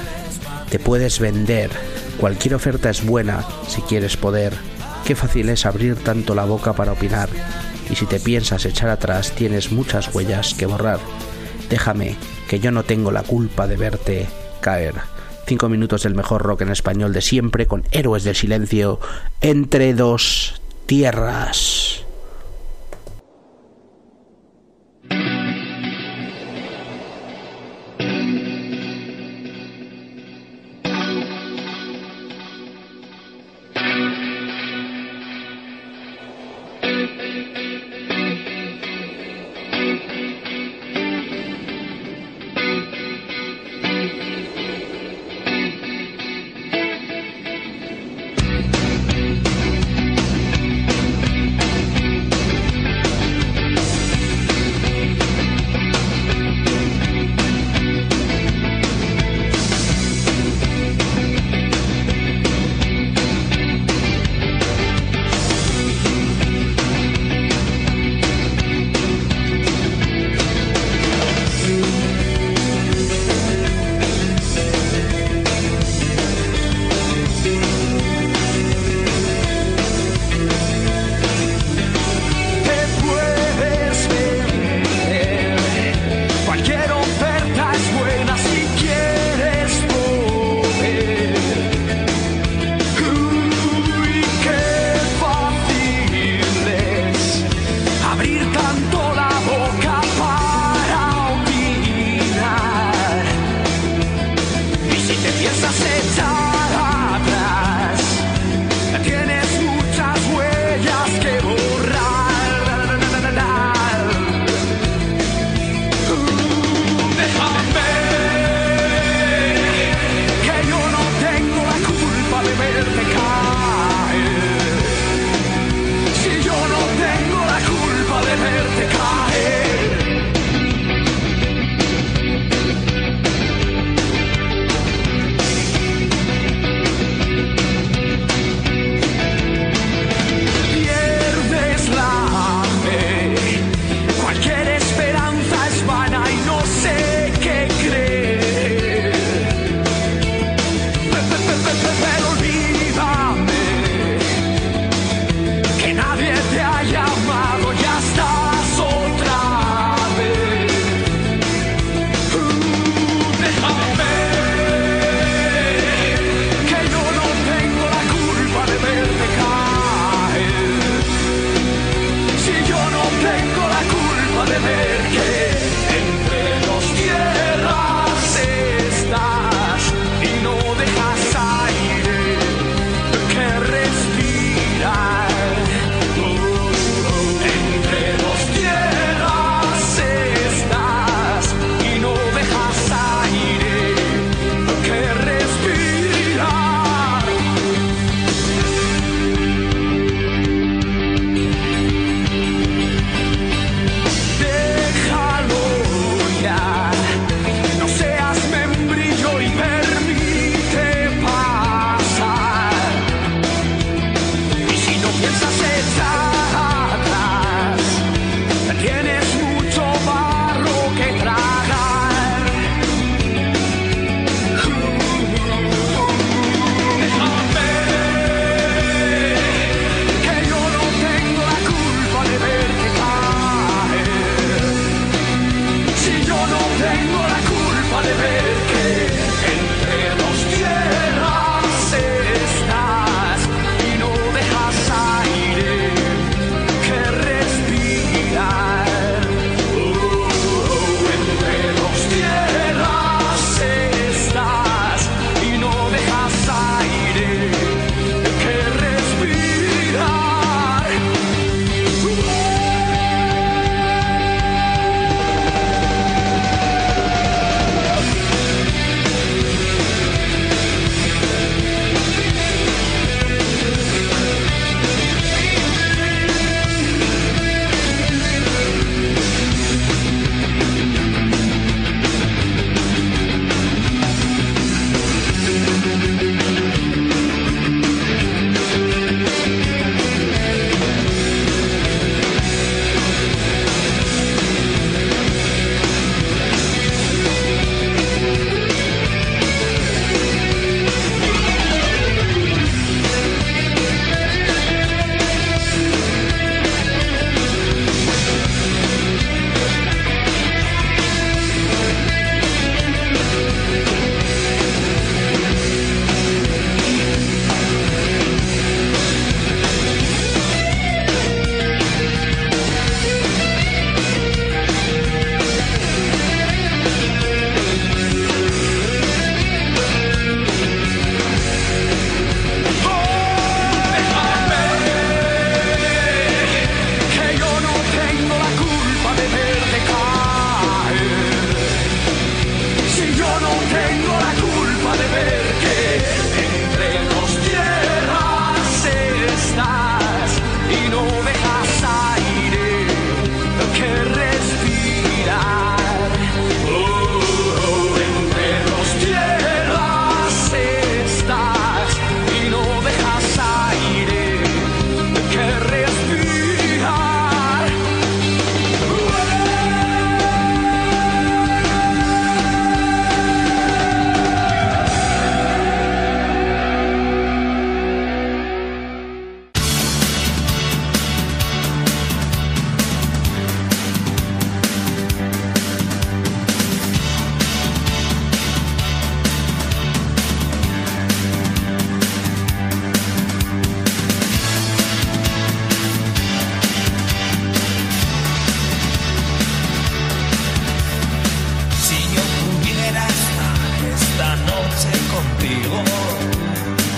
Te 0.70 0.78
puedes 0.78 1.18
vender, 1.18 1.68
cualquier 2.16 2.54
oferta 2.54 2.88
es 2.88 3.04
buena 3.04 3.44
si 3.68 3.82
quieres 3.82 4.16
poder. 4.16 4.54
Qué 5.04 5.14
fácil 5.14 5.50
es 5.50 5.66
abrir 5.66 5.96
tanto 5.96 6.34
la 6.34 6.46
boca 6.46 6.72
para 6.72 6.92
opinar. 6.92 7.28
Y 7.90 7.96
si 7.96 8.06
te 8.06 8.20
piensas 8.20 8.64
echar 8.64 8.88
atrás, 8.88 9.32
tienes 9.32 9.70
muchas 9.70 10.14
huellas 10.14 10.54
que 10.54 10.64
borrar. 10.64 11.00
Déjame, 11.68 12.16
que 12.48 12.58
yo 12.58 12.70
no 12.70 12.84
tengo 12.84 13.12
la 13.12 13.22
culpa 13.22 13.66
de 13.66 13.76
verte 13.76 14.26
caer. 14.62 15.13
Cinco 15.46 15.68
minutos 15.68 16.04
del 16.04 16.14
mejor 16.14 16.42
rock 16.42 16.62
en 16.62 16.70
español 16.70 17.12
de 17.12 17.20
siempre 17.20 17.66
con 17.66 17.84
Héroes 17.90 18.24
del 18.24 18.34
Silencio 18.34 18.98
entre 19.42 19.92
dos 19.92 20.60
tierras. 20.86 21.83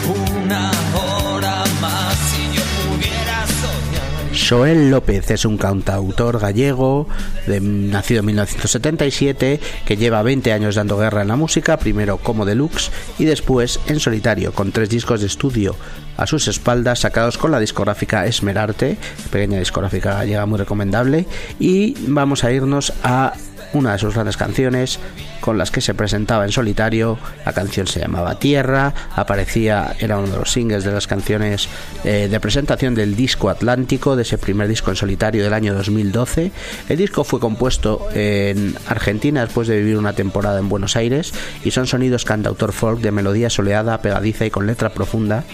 una 0.09 0.70
hora 0.94 1.64
más 1.80 2.16
si 2.16 2.57
yo 2.57 2.62
pudiera 2.88 3.47
soñar. 3.47 4.49
Joel 4.49 4.90
López 4.90 5.30
es 5.30 5.44
un 5.44 5.59
cantautor 5.59 6.38
gallego, 6.38 7.09
nacido 7.47 8.20
en 8.20 8.26
1977, 8.26 9.61
que 9.84 9.97
lleva 9.97 10.22
20 10.22 10.53
años 10.53 10.74
dando 10.74 10.99
guerra 10.99 11.22
en 11.22 11.28
la 11.28 11.36
música, 11.36 11.76
primero 11.78 12.18
como 12.18 12.44
deluxe 12.44 12.90
y 13.18 13.24
después 13.24 13.80
en 13.86 14.01
solitario, 14.01 14.53
con 14.53 14.72
tres 14.72 14.88
discos 14.88 15.20
de 15.20 15.26
estudio 15.26 15.74
a 16.16 16.26
sus 16.26 16.49
espaldas, 16.49 17.01
sacados 17.01 17.38
con 17.38 17.51
la 17.51 17.61
discográfica 17.61 18.26
Esmerarte, 18.26 18.97
pequeña 19.30 19.59
discográfica 19.59 20.14
gallega 20.14 20.47
muy 20.47 20.59
recomendable. 20.59 21.26
Y 21.59 21.94
vamos 22.07 22.44
a 22.44 22.53
irnos 22.53 22.92
a 23.03 23.34
una 23.77 23.93
de 23.93 23.99
sus 23.99 24.14
grandes 24.14 24.37
canciones 24.37 24.99
con 25.41 25.59
las 25.59 25.70
que 25.70 25.81
se 25.81 25.95
presentaba 25.95 26.45
en 26.45 26.53
solitario. 26.53 27.18
La 27.45 27.53
canción 27.53 27.87
se 27.87 28.01
llamaba 28.01 28.39
Tierra, 28.39 28.93
aparecía, 29.14 29.95
era 30.01 30.18
uno 30.18 30.29
de 30.29 30.39
los 30.39 30.51
singles 30.51 30.85
de 30.85 30.93
las 30.93 31.07
canciones 31.07 31.68
eh, 32.05 32.29
de 32.31 32.41
presentación 32.41 32.95
del 32.95 33.14
disco 33.14 33.51
Atlántico, 33.51 34.16
de 34.16 34.22
ese 34.22 34.39
primer 34.39 34.68
disco 34.68 34.91
en 34.91 34.97
solitario 34.97 35.45
del 35.45 35.53
año 35.53 35.74
2012. 35.74 36.53
El 36.89 36.97
disco 36.97 37.22
fue 37.24 37.39
compuesto 37.39 38.09
en 38.14 38.74
Argentina 38.89 39.43
después 39.43 39.68
de 39.68 39.79
vivir 39.79 39.99
una 39.99 40.14
temporada 40.14 40.59
en 40.59 40.68
Buenos 40.68 40.97
Aires 40.97 41.33
y 41.64 41.70
son 41.70 41.87
sonidos 41.87 42.24
cantautor 42.24 42.72
folk 42.72 43.01
de 43.01 43.12
melodía 43.12 43.51
soleada, 43.51 44.01
pegadiza 44.01 44.47
y 44.47 44.51
con 44.51 44.66
letra 44.66 44.91
profunda, 44.91 45.45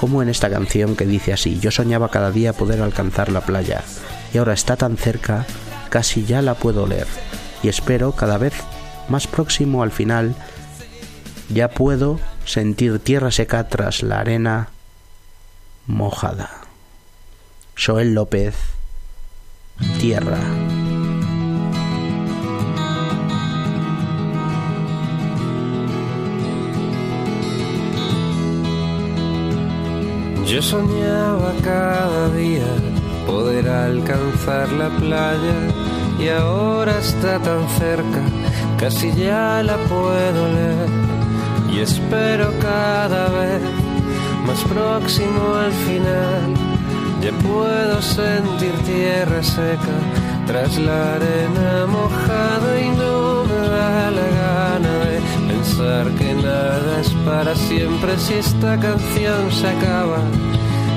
como 0.00 0.22
en 0.22 0.28
esta 0.28 0.50
canción 0.50 0.96
que 0.96 1.06
dice 1.06 1.32
así, 1.32 1.58
yo 1.60 1.70
soñaba 1.70 2.10
cada 2.10 2.30
día 2.30 2.52
poder 2.52 2.82
alcanzar 2.82 3.30
la 3.30 3.40
playa 3.40 3.82
y 4.32 4.38
ahora 4.38 4.52
está 4.52 4.76
tan 4.76 4.96
cerca, 4.96 5.46
casi 5.88 6.24
ya 6.24 6.42
la 6.42 6.54
puedo 6.54 6.82
oler 6.84 7.06
y 7.62 7.68
espero 7.68 8.12
cada 8.12 8.38
vez 8.38 8.54
más 9.08 9.26
próximo 9.26 9.82
al 9.82 9.92
final 9.92 10.34
ya 11.48 11.68
puedo 11.68 12.18
sentir 12.44 12.98
tierra 12.98 13.30
seca 13.30 13.68
tras 13.68 14.02
la 14.02 14.20
arena 14.20 14.68
mojada. 15.86 16.50
Joel 17.76 18.14
López, 18.14 18.54
Tierra. 20.00 20.38
Yo 30.46 30.62
soñaba 30.62 31.52
cada 31.62 32.30
día 32.30 32.64
poder 33.26 33.68
alcanzar 33.68 34.72
la 34.72 34.88
playa 34.96 35.95
y 36.18 36.28
ahora 36.28 36.98
está 36.98 37.38
tan 37.38 37.68
cerca, 37.78 38.22
casi 38.78 39.12
ya 39.12 39.62
la 39.62 39.76
puedo 39.76 40.48
leer 40.48 40.88
y 41.72 41.80
espero 41.80 42.52
cada 42.60 43.28
vez 43.28 43.62
más 44.46 44.62
próximo 44.64 45.54
al 45.54 45.72
final. 45.72 46.54
Ya 47.20 47.32
puedo 47.32 48.00
sentir 48.02 48.72
tierra 48.84 49.42
seca 49.42 49.96
tras 50.46 50.78
la 50.78 51.14
arena 51.14 51.86
mojada 51.86 52.80
y 52.80 52.88
no 52.90 53.44
me 53.44 53.68
da 53.68 54.10
la 54.10 54.28
gana 54.42 54.92
de 55.06 55.20
pensar 55.48 56.10
que 56.18 56.34
nada 56.34 57.00
es 57.00 57.10
para 57.24 57.54
siempre 57.54 58.16
si 58.18 58.34
esta 58.34 58.78
canción 58.78 59.50
se 59.50 59.68
acaba 59.68 60.20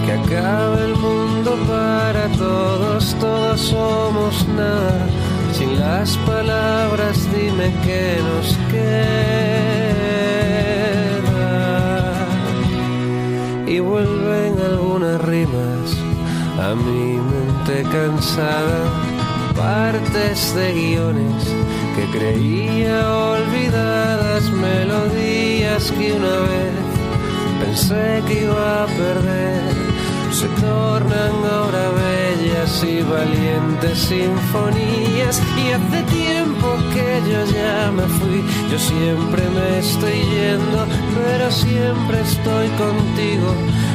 que 0.09 0.15
acabe 0.15 0.85
el 0.85 0.95
mundo 0.95 1.55
para 1.67 2.27
todos, 2.29 3.15
todos 3.19 3.61
somos 3.61 4.47
nada. 4.47 5.05
Sin 5.53 5.79
las 5.79 6.17
palabras 6.17 7.27
dime 7.35 7.71
qué 7.83 8.17
nos 8.29 8.57
queda. 8.71 8.95
Y 13.67 13.79
vuelven 13.79 14.59
algunas 14.71 15.21
rimas 15.21 15.87
a 16.59 16.73
mi 16.73 17.19
mente 17.31 17.83
cansada, 17.91 18.81
partes 19.55 20.55
de 20.55 20.73
guiones 20.73 21.43
que 21.95 22.05
creía 22.17 22.97
olvidadas, 23.13 24.49
melodías 24.51 25.91
que 25.91 26.13
una 26.13 26.37
vez 26.49 26.89
pensé 27.61 28.23
que 28.27 28.43
iba 28.43 28.83
a 28.83 28.87
perder 28.87 29.68
se 30.39 30.47
tornan 30.61 31.35
ahora 31.51 31.89
bellas 31.89 32.81
y 32.85 33.01
valientes 33.01 33.97
sinfonías. 33.99 35.41
Y 35.61 35.71
hace 35.71 36.01
tiempo 36.03 36.67
que 36.93 37.07
yo 37.29 37.41
ya 37.51 37.91
me 37.91 38.03
fui, 38.17 38.39
yo 38.71 38.79
siempre 38.79 39.41
me 39.49 39.79
estoy 39.79 40.17
yendo, 40.35 40.79
pero 41.13 41.51
siempre 41.51 42.21
estoy 42.21 42.67
contigo, 42.85 43.49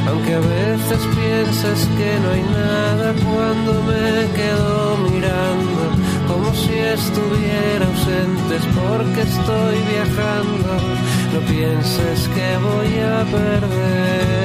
aunque 0.07 0.35
a 0.35 0.39
veces 0.39 0.99
pienses 1.17 1.79
que 1.97 2.11
no 2.21 2.27
hay 2.35 2.43
nada 2.43 3.07
cuando 3.25 3.71
me 3.89 4.07
quedo 4.37 4.97
mirando, 5.09 5.81
como 6.27 6.53
si 6.53 6.75
estuviera 6.77 7.85
ausente, 7.91 8.55
porque 8.79 9.21
estoy 9.21 9.77
viajando, 9.93 10.71
no 11.33 11.39
pienses 11.51 12.27
que 12.35 12.47
voy 12.67 12.93
a 12.99 13.17
perder. 13.31 14.44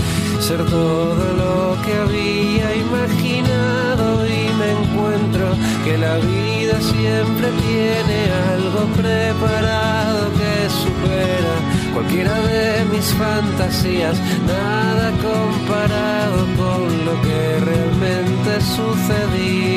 ser 0.41 0.65
todo 0.65 1.33
lo 1.43 1.81
que 1.83 1.93
había 1.93 2.75
imaginado 2.75 4.25
y 4.25 4.49
me 4.59 4.71
encuentro 4.71 5.45
que 5.85 5.97
la 5.99 6.15
vida 6.17 6.81
siempre 6.81 7.47
tiene 7.67 8.19
algo 8.53 8.85
preparado 8.97 10.31
que 10.39 10.69
supera 10.81 11.55
cualquiera 11.93 12.39
de 12.41 12.85
mis 12.85 13.05
fantasías, 13.13 14.17
nada 14.47 15.11
comparado 15.21 16.39
con 16.57 17.05
lo 17.05 17.21
que 17.21 17.59
realmente 17.63 18.61
sucedía. 18.61 19.70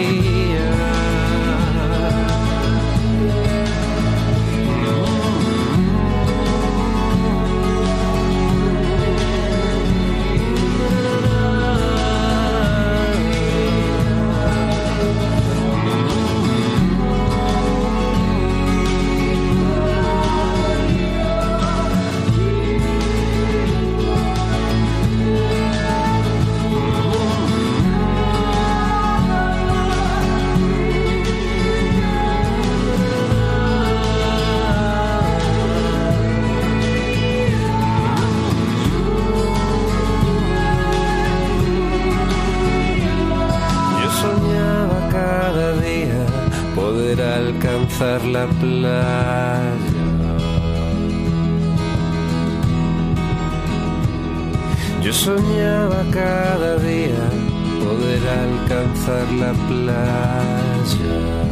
La 48.01 48.47
playa. 48.61 49.71
Yo 55.03 55.13
soñaba 55.13 56.05
cada 56.11 56.77
día 56.79 57.25
poder 57.85 58.23
alcanzar 58.29 59.33
la 59.33 59.53
playa. 59.69 61.44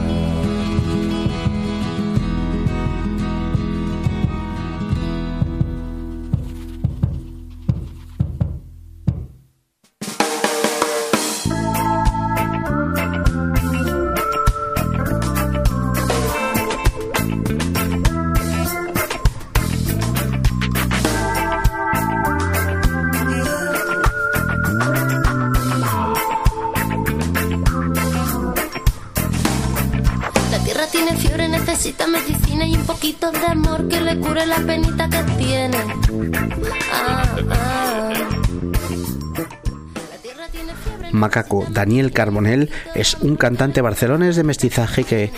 Daniel 41.73 42.13
Carbonell 42.13 42.71
es 42.95 43.15
un 43.21 43.37
cantante 43.37 43.81
barcelonés 43.81 44.37
de 44.37 44.45
mestizaje 44.45 45.05
que 45.05 45.31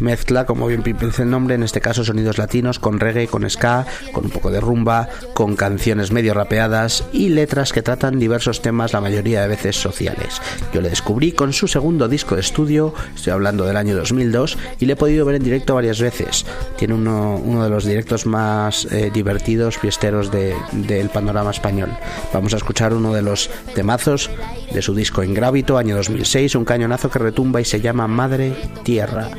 mezcla, 0.00 0.46
como 0.46 0.66
bien 0.66 0.82
dice 0.82 1.22
el 1.22 1.30
nombre, 1.30 1.54
en 1.54 1.62
este 1.62 1.80
caso 1.80 2.04
sonidos 2.04 2.38
latinos 2.38 2.78
con 2.78 3.00
reggae, 3.00 3.28
con 3.28 3.48
ska, 3.48 3.86
con 4.12 4.26
un 4.26 4.30
poco 4.30 4.50
de 4.50 4.60
rumba, 4.60 5.08
con 5.34 5.56
canciones 5.56 6.12
medio 6.12 6.34
rapeadas 6.34 7.04
y 7.12 7.30
letras 7.30 7.72
que 7.72 7.82
tratan 7.82 8.18
diversos 8.18 8.62
temas, 8.62 8.92
la 8.92 9.00
mayoría 9.00 9.42
de 9.42 9.48
veces 9.48 9.76
sociales. 9.76 10.40
Yo 10.72 10.80
le 10.80 10.90
descubrí 10.90 11.32
con 11.32 11.52
su 11.52 11.68
segundo 11.68 12.08
disco 12.08 12.34
de 12.34 12.40
estudio, 12.40 12.94
estoy 13.14 13.32
hablando 13.32 13.64
del 13.64 13.76
año 13.76 13.96
2002, 13.96 14.58
y 14.78 14.86
le 14.86 14.94
he 14.94 14.96
podido 14.96 15.24
ver 15.24 15.36
en 15.36 15.44
directo 15.44 15.74
varias 15.74 16.00
veces. 16.00 16.44
Tiene 16.76 16.94
uno, 16.94 17.36
uno 17.36 17.64
de 17.64 17.70
los 17.70 17.84
directos 17.84 18.26
más 18.26 18.86
eh, 18.90 19.10
divertidos, 19.12 19.78
fiesteros 19.78 20.30
del 20.30 21.08
panorama 21.12 21.50
español. 21.50 21.90
Vamos 22.32 22.54
a 22.54 22.56
escuchar 22.58 22.94
uno 22.94 23.12
de 23.12 23.22
los 23.22 23.50
temazos 23.74 24.30
de 24.72 24.82
su 24.82 24.94
disco 24.94 25.22
En 25.22 25.34
Gravito, 25.34 25.78
año 25.78 25.96
2006, 25.96 26.54
un 26.54 26.64
cañonazo 26.64 27.10
que 27.10 27.18
retumba 27.18 27.60
y 27.60 27.64
se 27.64 27.80
llama 27.80 28.06
Madre 28.06 28.54
Tierra. 28.82 29.30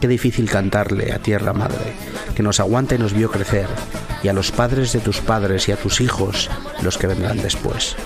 Qué 0.00 0.06
difícil 0.06 0.48
cantarle 0.48 1.12
a 1.12 1.18
tierra 1.18 1.52
madre, 1.52 1.92
que 2.36 2.42
nos 2.44 2.60
aguanta 2.60 2.94
y 2.94 2.98
nos 2.98 3.12
vio 3.12 3.32
crecer, 3.32 3.66
y 4.22 4.28
a 4.28 4.32
los 4.32 4.52
padres 4.52 4.92
de 4.92 5.00
tus 5.00 5.20
padres 5.20 5.68
y 5.68 5.72
a 5.72 5.76
tus 5.76 6.00
hijos, 6.00 6.48
los 6.82 6.96
que 6.98 7.08
vendrán 7.08 7.42
después. 7.42 7.96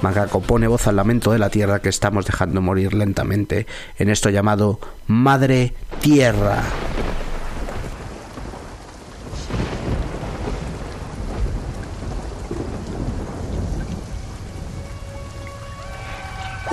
Macaco 0.00 0.40
pone 0.40 0.66
voz 0.66 0.86
al 0.86 0.96
lamento 0.96 1.30
de 1.30 1.38
la 1.38 1.50
tierra 1.50 1.80
que 1.80 1.90
estamos 1.90 2.24
dejando 2.24 2.62
morir 2.62 2.94
lentamente 2.94 3.66
en 3.98 4.08
esto 4.08 4.30
llamado 4.30 4.80
Madre 5.06 5.74
Tierra. 6.00 6.62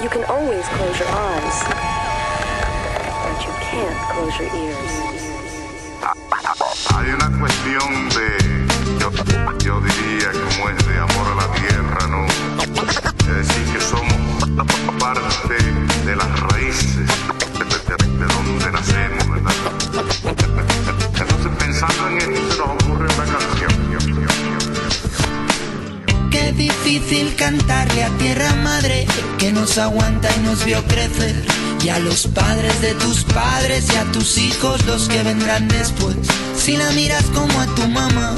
You 0.02 0.08
can 0.08 0.24
always 0.24 0.66
close 0.70 0.98
your 0.98 1.10
eyes, 1.10 1.79
Hay 6.96 7.10
una 7.10 7.40
cuestión 7.40 8.10
de, 8.10 8.28
yo, 9.00 9.12
yo 9.60 9.82
diría 9.82 10.32
como 10.32 10.70
es 10.70 10.88
de 10.88 11.00
amor 11.00 11.28
a 11.32 11.36
la 11.36 11.52
tierra, 11.54 12.08
¿no? 12.10 12.26
Es 12.26 13.48
decir, 13.48 13.64
que 13.74 13.82
somos 13.82 14.14
parte 15.00 15.56
de 16.06 16.16
las 16.16 16.40
raíces 16.42 16.96
de, 16.98 17.66
de- 17.66 18.18
de 18.20 18.26
donde 18.34 18.72
nacemos, 18.72 19.30
¿verdad? 19.30 19.54
Entonces 21.20 21.52
pensando 21.58 22.08
en 22.10 22.18
esto 22.34 22.52
se 22.52 22.58
nos 22.60 22.70
ocurre 22.84 23.08
una 23.16 23.26
canción. 23.26 23.72
Qué 26.30 26.52
difícil 26.52 27.36
cantarle 27.36 28.04
a 28.04 28.10
tierra 28.18 28.54
madre 28.64 29.08
que 29.40 29.52
nos 29.52 29.78
aguanta 29.80 30.30
y 30.38 30.40
nos 30.42 30.64
vio 30.66 30.84
crecer. 30.86 31.46
Y 31.84 31.90
a 31.90 32.00
los 32.00 32.28
padres 32.28 32.82
de 32.82 32.94
tus 32.96 33.24
padres 33.24 33.86
y 33.94 33.96
a 33.96 34.12
tus 34.12 34.38
hijos 34.38 34.86
los 34.86 35.08
que 35.08 35.24
vendrán 35.24 35.68
después. 35.68 36.16
Si 36.58 36.76
la 36.78 36.90
miras 36.92 37.24
como 37.34 37.60
a 37.60 37.66
tu 37.76 37.88
mamá, 37.88 38.36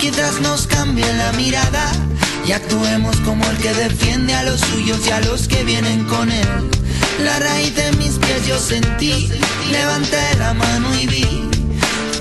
quizás 0.00 0.40
nos 0.40 0.66
cambie 0.66 1.10
la 1.14 1.32
mirada 1.32 1.90
y 2.46 2.52
actuemos 2.52 3.16
como 3.18 3.44
el 3.48 3.56
que 3.58 3.72
defiende 3.74 4.34
a 4.34 4.42
los 4.44 4.60
suyos 4.60 5.00
y 5.06 5.10
a 5.10 5.20
los 5.20 5.48
que 5.48 5.64
vienen 5.64 6.04
con 6.04 6.30
él. 6.30 6.48
La 7.24 7.38
raíz 7.38 7.74
de 7.74 7.92
mis 7.92 8.18
pies 8.18 8.46
yo 8.46 8.58
sentí, 8.58 9.30
levanté 9.70 10.36
la 10.38 10.54
mano 10.54 10.94
y 11.00 11.06
vi 11.06 11.51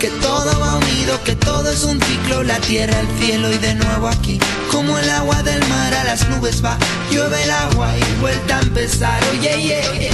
que 0.01 0.09
todo 0.09 0.59
va 0.59 0.77
unido, 0.77 1.23
que 1.23 1.35
todo 1.35 1.69
es 1.69 1.83
un 1.83 2.01
ciclo, 2.01 2.41
la 2.41 2.57
tierra, 2.61 2.99
el 2.99 3.07
cielo 3.19 3.51
y 3.51 3.57
de 3.59 3.75
nuevo 3.75 4.07
aquí. 4.07 4.39
Como 4.71 4.97
el 4.97 5.07
agua 5.11 5.43
del 5.43 5.63
mar 5.67 5.93
a 5.93 6.03
las 6.05 6.27
nubes 6.27 6.65
va, 6.65 6.75
llueve 7.11 7.43
el 7.43 7.51
agua 7.51 7.95
y 7.95 8.19
vuelta 8.19 8.57
a 8.57 8.61
empezar. 8.61 9.21
Oye, 9.29 9.61
yeah, 9.61 9.93
yeah. 9.93 10.11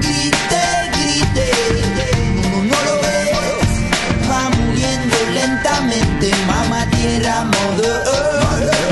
Grite, 0.00 0.64
grite, 0.94 1.50
no, 2.36 2.64
no 2.64 2.82
lo 2.82 2.94
ves, 3.02 4.30
va 4.30 4.48
muriendo 4.56 5.16
lentamente, 5.34 6.30
mamá 6.46 6.86
tierra, 6.92 7.44
mother 7.44 8.91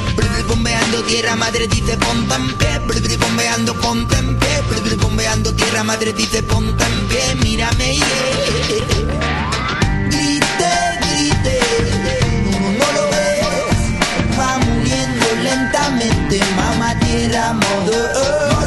Bombeando 0.51 1.01
tierra 1.03 1.37
madre 1.37 1.65
dice 1.65 1.95
ponte 1.95 2.35
en 2.35 2.53
pie, 2.57 2.79
brr, 2.79 3.17
bombeando 3.19 3.73
ponte 3.79 4.17
en 4.17 4.37
pie, 4.37 4.61
brr, 4.69 4.97
bombeando 4.97 5.53
tierra 5.55 5.81
madre 5.81 6.11
dice 6.11 6.43
ponte 6.43 6.83
en 6.83 7.07
pie, 7.07 7.35
mírame 7.41 7.95
yeah. 7.95 8.05
Grite, 10.09 10.71
grite, 11.03 11.59
no, 12.51 12.59
no, 12.79 12.91
lo 12.95 13.03
ves, 13.11 14.37
va 14.37 14.57
muriendo 14.57 15.25
lentamente, 15.41 16.41
mamá 16.57 16.99
tierra, 16.99 17.53
mother 17.53 18.60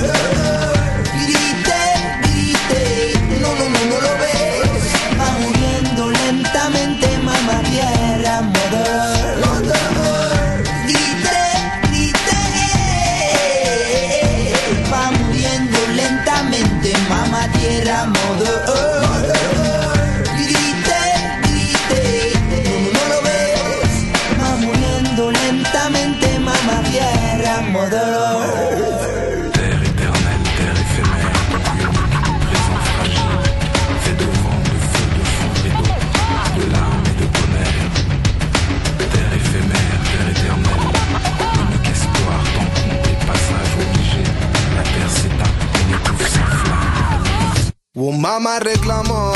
mamá 48.24 48.58
reclamó, 48.58 49.34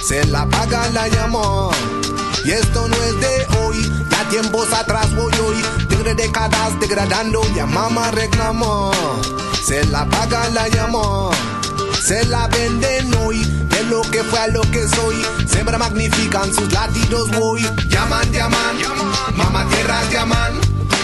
se 0.00 0.24
la 0.26 0.46
paga 0.46 0.88
la 0.90 1.08
llamó. 1.08 1.72
Y 2.44 2.52
esto 2.52 2.86
no 2.86 2.94
es 2.94 3.20
de 3.20 3.46
hoy, 3.58 3.92
ya 4.08 4.28
tiempos 4.28 4.72
atrás 4.72 5.12
voy 5.16 5.32
hoy. 5.44 5.60
Tigre 5.88 6.14
décadas 6.14 6.78
degradando, 6.78 7.42
ya 7.56 7.66
mamá 7.66 8.12
reclamó. 8.12 8.92
Se 9.64 9.84
la 9.86 10.04
paga 10.04 10.48
la 10.50 10.68
llamó, 10.68 11.32
se 12.00 12.24
la 12.26 12.46
venden 12.46 13.12
hoy. 13.16 13.42
De 13.72 13.82
lo 13.90 14.02
que 14.02 14.22
fue 14.22 14.38
a 14.38 14.46
lo 14.46 14.62
que 14.70 14.86
soy, 14.86 15.16
siempre 15.48 15.76
magnifican 15.76 16.54
sus 16.54 16.72
latidos 16.72 17.28
voy. 17.32 17.62
Llaman, 17.88 18.30
llaman, 18.30 18.76
mamá 19.34 19.66
tierras 19.68 20.08
llaman, 20.12 20.52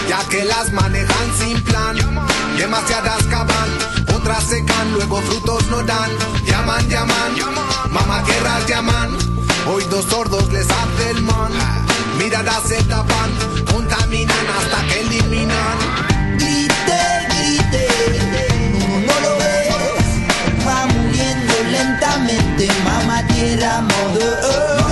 ya 0.07 0.23
que 0.29 0.45
las 0.45 0.71
manejan 0.71 1.27
sin 1.37 1.61
plan. 1.63 1.97
Demasiadas 2.57 3.23
caban, 3.29 3.69
otras 4.29 4.43
secan, 4.43 4.91
luego 4.93 5.21
frutos 5.21 5.65
no 5.67 5.81
dan. 5.83 6.11
Llaman, 6.45 6.87
llaman, 6.87 7.31
mamá 7.89 8.23
tierras 8.23 8.65
llaman. 8.67 9.17
Hoy 9.67 9.83
dos 9.89 10.05
sordos 10.05 10.51
les 10.51 10.67
hace 10.69 11.11
el 11.11 11.23
man. 11.23 11.51
Miradas 12.17 12.61
se 12.67 12.83
tapan, 12.83 13.31
contaminan 13.71 14.45
hasta 14.55 14.85
que 14.87 14.99
eliminan. 15.01 15.77
Grite, 16.37 17.01
grite, 17.29 17.87
no, 18.73 18.99
no 18.99 19.19
lo 19.19 19.37
ves, 19.37 20.67
va 20.67 20.85
muriendo 20.85 21.53
lentamente, 21.71 22.67
mamá 22.83 23.25
tierra, 23.27 23.81
mother 23.81 24.88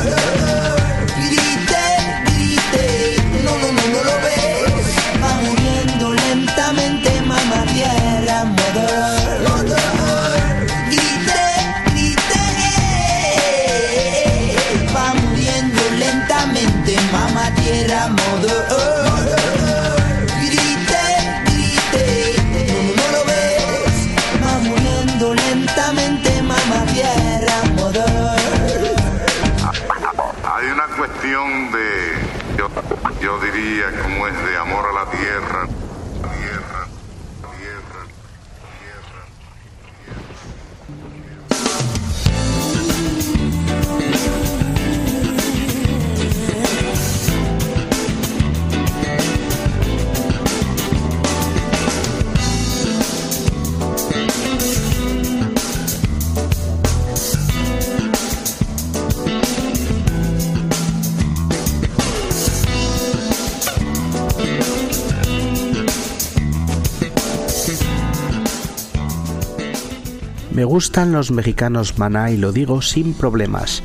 gustan 70.77 71.11
los 71.11 71.31
mexicanos 71.31 71.97
Maná 71.97 72.29
y 72.29 72.37
lo 72.37 72.51
digo 72.51 72.83
sin 72.83 73.15
problemas. 73.15 73.81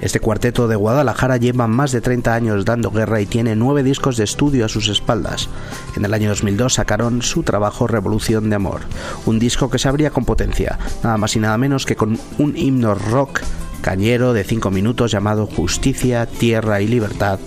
Este 0.00 0.20
cuarteto 0.20 0.68
de 0.68 0.76
Guadalajara 0.76 1.38
lleva 1.38 1.66
más 1.66 1.90
de 1.90 2.00
30 2.00 2.32
años 2.32 2.64
dando 2.64 2.92
guerra 2.92 3.20
y 3.20 3.26
tiene 3.26 3.56
nueve 3.56 3.82
discos 3.82 4.16
de 4.16 4.22
estudio 4.22 4.64
a 4.64 4.68
sus 4.68 4.86
espaldas. 4.86 5.48
En 5.96 6.04
el 6.04 6.14
año 6.14 6.28
2002 6.28 6.74
sacaron 6.74 7.22
su 7.22 7.42
trabajo 7.42 7.88
Revolución 7.88 8.48
de 8.48 8.54
Amor, 8.54 8.82
un 9.24 9.40
disco 9.40 9.70
que 9.70 9.80
se 9.80 9.88
abría 9.88 10.10
con 10.10 10.24
potencia, 10.24 10.78
nada 11.02 11.16
más 11.16 11.34
y 11.34 11.40
nada 11.40 11.58
menos 11.58 11.84
que 11.84 11.96
con 11.96 12.16
un 12.38 12.56
himno 12.56 12.94
rock 12.94 13.40
cañero 13.80 14.32
de 14.32 14.44
5 14.44 14.70
minutos 14.70 15.10
llamado 15.10 15.46
Justicia, 15.46 16.26
Tierra 16.26 16.80
y 16.80 16.86
Libertad, 16.86 17.40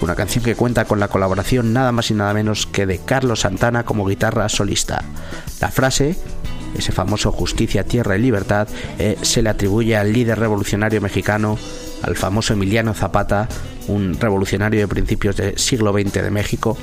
una 0.00 0.14
canción 0.14 0.44
que 0.44 0.54
cuenta 0.54 0.86
con 0.86 0.98
la 0.98 1.08
colaboración 1.08 1.74
nada 1.74 1.92
más 1.92 2.10
y 2.10 2.14
nada 2.14 2.32
menos 2.32 2.66
que 2.66 2.86
de 2.86 2.98
Carlos 2.98 3.40
Santana 3.40 3.84
como 3.84 4.06
guitarra 4.06 4.48
solista. 4.48 5.04
La 5.60 5.70
frase 5.70 6.18
ese 6.78 6.92
famoso 6.92 7.32
Justicia, 7.32 7.84
Tierra 7.84 8.16
y 8.16 8.20
Libertad, 8.20 8.68
eh, 8.98 9.16
se 9.22 9.42
le 9.42 9.50
atribuye 9.50 9.96
al 9.96 10.12
líder 10.12 10.38
revolucionario 10.38 11.00
mexicano, 11.00 11.58
al 12.02 12.16
famoso 12.16 12.52
Emiliano 12.52 12.94
Zapata, 12.94 13.48
un 13.88 14.18
revolucionario 14.18 14.80
de 14.80 14.88
principios 14.88 15.36
del 15.36 15.58
siglo 15.58 15.92
XX 15.92 16.12
de 16.12 16.30
México, 16.30 16.76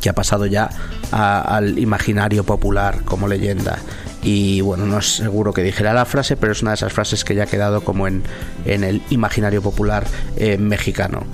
que 0.00 0.10
ha 0.10 0.14
pasado 0.14 0.44
ya 0.44 0.68
al 1.10 1.78
imaginario 1.78 2.44
popular 2.44 3.02
como 3.04 3.26
leyenda. 3.26 3.78
Y 4.22 4.60
bueno, 4.60 4.86
no 4.86 4.98
es 4.98 5.16
seguro 5.16 5.52
que 5.52 5.62
dijera 5.62 5.94
la 5.94 6.04
frase, 6.04 6.36
pero 6.36 6.52
es 6.52 6.62
una 6.62 6.72
de 6.72 6.76
esas 6.76 6.92
frases 6.92 7.24
que 7.24 7.34
ya 7.34 7.44
ha 7.44 7.46
quedado 7.46 7.82
como 7.82 8.06
en, 8.06 8.22
en 8.64 8.84
el 8.84 9.02
imaginario 9.10 9.62
popular 9.62 10.06
eh, 10.36 10.58
mexicano. 10.58 11.24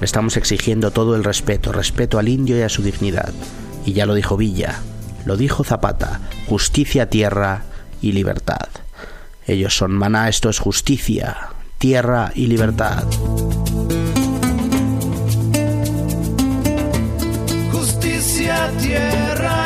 Estamos 0.00 0.36
exigiendo 0.36 0.90
todo 0.90 1.16
el 1.16 1.24
respeto, 1.24 1.72
respeto 1.72 2.18
al 2.18 2.28
indio 2.28 2.58
y 2.58 2.62
a 2.62 2.68
su 2.68 2.82
dignidad. 2.82 3.32
Y 3.86 3.92
ya 3.92 4.06
lo 4.06 4.14
dijo 4.14 4.36
Villa, 4.36 4.80
lo 5.24 5.36
dijo 5.36 5.64
Zapata, 5.64 6.20
justicia, 6.48 7.08
tierra 7.08 7.62
y 8.00 8.12
libertad. 8.12 8.68
Ellos 9.46 9.76
son 9.76 9.92
maná, 9.92 10.28
esto 10.28 10.48
es 10.48 10.58
justicia, 10.58 11.48
tierra 11.78 12.32
y 12.34 12.46
libertad. 12.46 13.04
Justicia, 17.70 18.70
tierra 18.80 19.63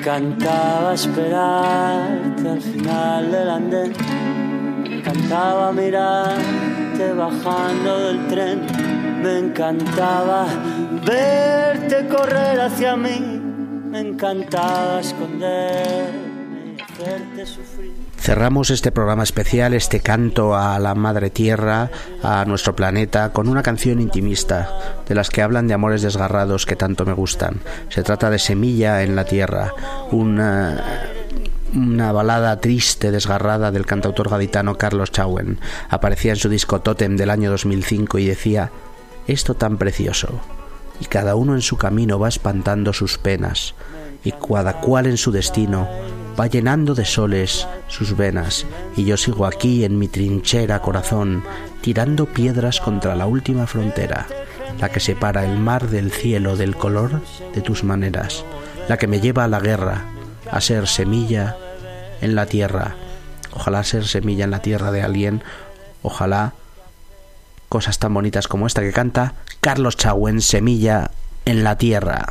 encantaba 0.00 0.94
esperarte 0.94 2.48
al 2.48 2.60
final 2.60 3.30
del 3.30 3.50
andén. 3.50 3.92
Me 4.82 4.96
encantaba 4.96 5.72
mirarte 5.72 7.12
bajando 7.12 7.98
del 8.06 8.26
tren. 8.28 8.79
Me 9.22 9.38
encantaba 9.38 10.46
verte 11.04 12.08
correr 12.08 12.60
hacia 12.60 12.96
mí. 12.96 13.40
Me 13.90 14.00
encantaba 14.00 15.00
esconderme 15.00 16.30
hacerte 16.82 17.44
sufrir. 17.44 17.92
Cerramos 18.18 18.70
este 18.70 18.92
programa 18.92 19.22
especial, 19.22 19.74
este 19.74 20.00
canto 20.00 20.56
a 20.56 20.78
la 20.78 20.94
Madre 20.94 21.28
Tierra, 21.28 21.90
a 22.22 22.44
nuestro 22.46 22.74
planeta, 22.74 23.32
con 23.32 23.48
una 23.48 23.62
canción 23.62 24.00
intimista, 24.00 25.02
de 25.06 25.14
las 25.14 25.28
que 25.28 25.42
hablan 25.42 25.68
de 25.68 25.74
amores 25.74 26.00
desgarrados 26.00 26.64
que 26.64 26.76
tanto 26.76 27.04
me 27.04 27.12
gustan. 27.12 27.60
Se 27.88 28.02
trata 28.02 28.30
de 28.30 28.38
Semilla 28.38 29.02
en 29.02 29.16
la 29.16 29.24
Tierra, 29.24 29.74
una, 30.12 30.82
una 31.74 32.12
balada 32.12 32.60
triste, 32.60 33.10
desgarrada 33.10 33.70
del 33.70 33.86
cantautor 33.86 34.30
gaditano 34.30 34.76
Carlos 34.76 35.12
Chauen. 35.12 35.58
Aparecía 35.88 36.32
en 36.32 36.38
su 36.38 36.48
disco 36.48 36.80
Totem 36.80 37.16
del 37.16 37.30
año 37.30 37.50
2005 37.50 38.18
y 38.18 38.26
decía, 38.26 38.70
esto 39.32 39.54
tan 39.54 39.78
precioso, 39.78 40.40
y 41.00 41.06
cada 41.06 41.34
uno 41.34 41.54
en 41.54 41.62
su 41.62 41.76
camino 41.76 42.18
va 42.18 42.28
espantando 42.28 42.92
sus 42.92 43.18
penas, 43.18 43.74
y 44.24 44.32
cada 44.32 44.80
cual 44.80 45.06
en 45.06 45.16
su 45.16 45.32
destino 45.32 45.88
va 46.38 46.46
llenando 46.46 46.94
de 46.94 47.04
soles 47.04 47.66
sus 47.88 48.16
venas, 48.16 48.66
y 48.96 49.04
yo 49.04 49.16
sigo 49.16 49.46
aquí 49.46 49.84
en 49.84 49.98
mi 49.98 50.08
trinchera 50.08 50.80
corazón, 50.80 51.42
tirando 51.80 52.26
piedras 52.26 52.80
contra 52.80 53.14
la 53.16 53.26
última 53.26 53.66
frontera, 53.66 54.26
la 54.80 54.88
que 54.88 55.00
separa 55.00 55.44
el 55.44 55.58
mar 55.58 55.88
del 55.88 56.10
cielo 56.10 56.56
del 56.56 56.76
color 56.76 57.22
de 57.54 57.60
tus 57.60 57.84
maneras, 57.84 58.44
la 58.88 58.96
que 58.96 59.06
me 59.06 59.20
lleva 59.20 59.44
a 59.44 59.48
la 59.48 59.60
guerra, 59.60 60.04
a 60.50 60.60
ser 60.60 60.86
semilla 60.86 61.56
en 62.20 62.34
la 62.34 62.46
tierra. 62.46 62.96
Ojalá 63.52 63.84
ser 63.84 64.06
semilla 64.06 64.44
en 64.44 64.50
la 64.50 64.62
tierra 64.62 64.92
de 64.92 65.02
alguien, 65.02 65.42
ojalá 66.02 66.54
cosas 67.70 68.00
tan 68.00 68.12
bonitas 68.12 68.48
como 68.48 68.66
esta 68.66 68.82
que 68.82 68.92
canta 68.92 69.34
Carlos 69.60 69.96
Chauen, 69.96 70.42
Semilla 70.42 71.12
en 71.44 71.64
la 71.64 71.78
tierra. 71.78 72.26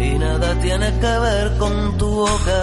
Y 0.00 0.18
nada 0.18 0.54
tiene 0.60 0.92
que 0.98 1.18
ver 1.18 1.56
con 1.58 1.98
tu 1.98 2.08
boca, 2.10 2.62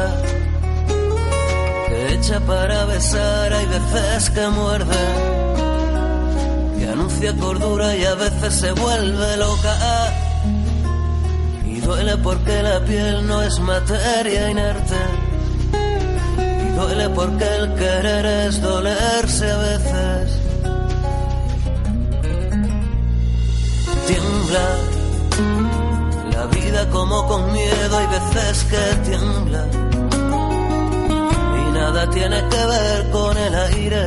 que 1.88 2.14
echa 2.16 2.40
para 2.42 2.86
besar, 2.86 3.54
hay 3.54 3.66
veces 3.66 4.30
que 4.30 4.48
muerde, 4.48 5.06
que 6.78 6.90
anuncia 6.90 7.36
cordura 7.38 7.96
y 7.96 8.04
a 8.06 8.16
veces 8.16 8.54
se 8.54 8.72
vuelve 8.72 9.38
loca. 9.38 9.76
Y 11.66 11.80
duele 11.82 12.18
porque 12.18 12.62
la 12.62 12.80
piel 12.82 13.28
no 13.28 13.42
es 13.42 13.60
materia 13.60 14.52
inerte. 14.52 15.00
Y 16.66 16.76
duele 16.78 17.10
porque 17.10 17.46
el 17.46 17.74
querer 17.76 18.26
es 18.26 18.62
dolerse 18.62 19.52
a 19.52 19.58
veces. 19.58 20.50
Tiembla 24.08 24.89
como 26.88 27.28
con 27.28 27.52
miedo, 27.52 27.98
hay 27.98 28.08
veces 28.08 28.64
que 28.66 29.10
tiembla. 29.10 29.66
Y 31.58 31.72
nada 31.72 32.10
tiene 32.10 32.38
que 32.50 32.66
ver 32.66 33.10
con 33.12 33.38
el 33.38 33.56
aire. 33.56 34.06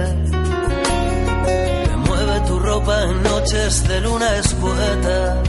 Que 1.84 1.96
mueve 1.96 2.40
tu 2.46 2.58
ropa 2.58 3.02
en 3.02 3.22
noches 3.22 3.88
de 3.88 4.00
luna 4.00 4.36
escueta. 4.36 5.42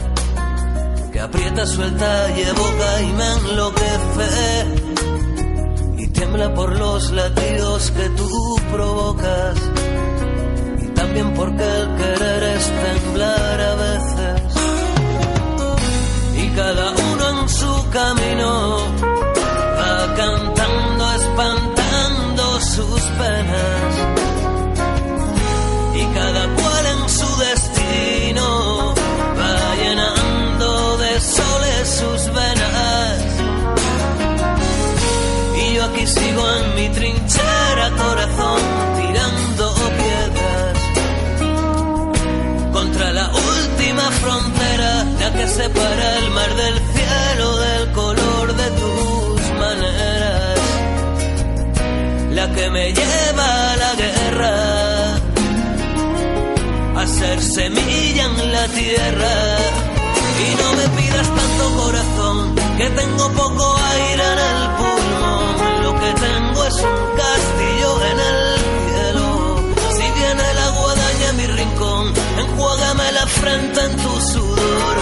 Que 1.12 1.20
aprieta, 1.20 1.66
suelta 1.66 2.30
y 2.36 2.42
evoca 2.42 3.02
y 3.02 3.12
me 3.12 3.32
enloquece 3.34 4.64
y 5.96 6.06
tiembla 6.08 6.52
por 6.54 6.76
los 6.76 7.10
latidos 7.12 7.90
que 7.92 8.08
tú 8.10 8.56
provocas 8.72 9.56
y 10.82 10.86
también 10.88 11.32
porque 11.34 11.62
el 11.62 11.96
querer 11.96 12.42
es 12.42 12.66
temblar 12.66 13.60
a 13.60 13.74
veces 13.76 14.54
cada 16.54 17.03
camino 17.94 18.50
va 19.78 20.14
cantando 20.16 21.04
espantando 21.20 22.60
sus 22.60 23.02
penas. 23.20 23.90
Y 26.00 26.04
cada 26.18 26.42
cual 26.56 26.84
en 26.94 27.08
su 27.08 27.30
destino 27.48 28.94
va 29.40 29.76
llenando 29.82 30.96
de 30.98 31.20
soles 31.20 31.84
sus 32.00 32.20
venas. 32.38 33.16
Y 35.62 35.74
yo 35.74 35.84
aquí 35.84 36.04
sigo 36.04 36.42
en 36.58 36.74
mi 36.74 36.88
trinchera, 36.96 37.86
corazón, 38.02 38.60
tirando 38.98 39.74
piedras. 40.00 40.76
Contra 42.72 43.12
la 43.12 43.26
última 43.52 44.06
frontera, 44.22 44.90
la 45.20 45.32
que 45.36 45.46
separa 45.46 46.18
el 46.18 46.30
mar 46.32 46.54
del 46.56 46.74
cielo 46.78 46.93
que 52.54 52.70
me 52.70 52.92
lleva 52.92 53.72
a 53.72 53.76
la 53.76 53.94
guerra, 53.94 55.14
a 57.00 57.06
ser 57.06 57.42
semilla 57.42 58.24
en 58.24 58.52
la 58.52 58.66
tierra. 58.68 59.34
Y 60.44 60.48
no 60.62 60.68
me 60.78 60.86
pidas 60.98 61.28
tanto 61.40 61.64
corazón, 61.82 62.54
que 62.78 62.88
tengo 62.90 63.28
poco 63.32 63.76
aire 63.94 64.24
en 64.34 64.40
el 64.52 64.62
pulmón. 64.78 65.82
Lo 65.84 65.92
que 66.00 66.10
tengo 66.26 66.64
es 66.64 66.76
un 66.92 67.02
castillo 67.22 67.90
en 68.10 68.18
el 68.30 68.40
cielo. 68.84 69.26
Si 69.96 70.06
viene 70.20 70.46
la 70.60 70.68
guadaña 70.78 71.28
a 71.30 71.32
mi 71.32 71.46
rincón, 71.46 72.14
enjuágame 72.38 73.12
la 73.12 73.26
frente 73.26 73.80
en 73.80 73.96
tu 73.96 74.20
sudor. 74.32 74.96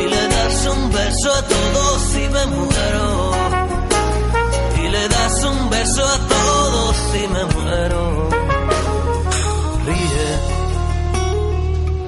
Y 0.00 0.02
le 0.12 0.28
das 0.28 0.66
un 0.74 0.90
beso 0.90 1.32
a 1.32 1.42
todos 1.42 2.14
y 2.14 2.28
me 2.34 2.46
muero. 2.46 3.32
Y 4.82 4.88
le 4.88 5.08
das 5.08 5.44
un 5.44 5.70
beso 5.70 6.04
a 6.04 6.18
todos 6.18 6.37
y 7.14 7.28
me 7.28 7.44
muero. 7.54 8.28
Ríe. 9.86 10.30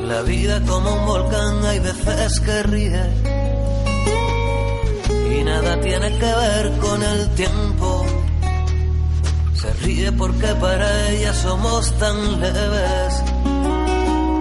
La 0.06 0.22
vida 0.22 0.60
como 0.66 0.92
un 0.92 1.06
volcán 1.06 1.64
hay 1.64 1.78
veces 1.78 2.40
que 2.40 2.62
ríe 2.64 3.02
y 5.32 5.44
nada 5.44 5.80
tiene 5.80 6.18
que 6.18 6.32
ver 6.44 6.78
con 6.78 7.02
el 7.02 7.28
tiempo. 7.30 8.04
Se 9.54 9.72
ríe 9.84 10.12
porque 10.12 10.48
para 10.54 11.10
ella 11.10 11.32
somos 11.34 11.92
tan 11.98 12.40
leves 12.40 13.22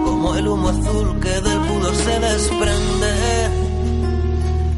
como 0.04 0.34
el 0.34 0.48
humo 0.48 0.68
azul 0.68 1.20
que 1.20 1.40
del 1.40 1.60
pudor 1.60 1.94
se 1.94 2.20
desprende. 2.20 3.12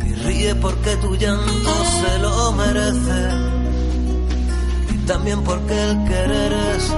Y 0.06 0.14
ríe 0.14 0.54
porque 0.56 0.96
tu 0.96 1.16
llanto 1.16 1.74
se 2.00 2.18
lo 2.18 2.52
merece 2.52 3.61
también 5.06 5.42
porque 5.42 5.74
el 5.90 6.04
querer 6.04 6.52
es 6.52 6.92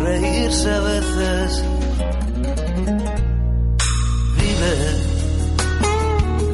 reírse 0.00 0.70
a 0.70 0.80
veces. 0.80 1.64
Vive 4.36 5.06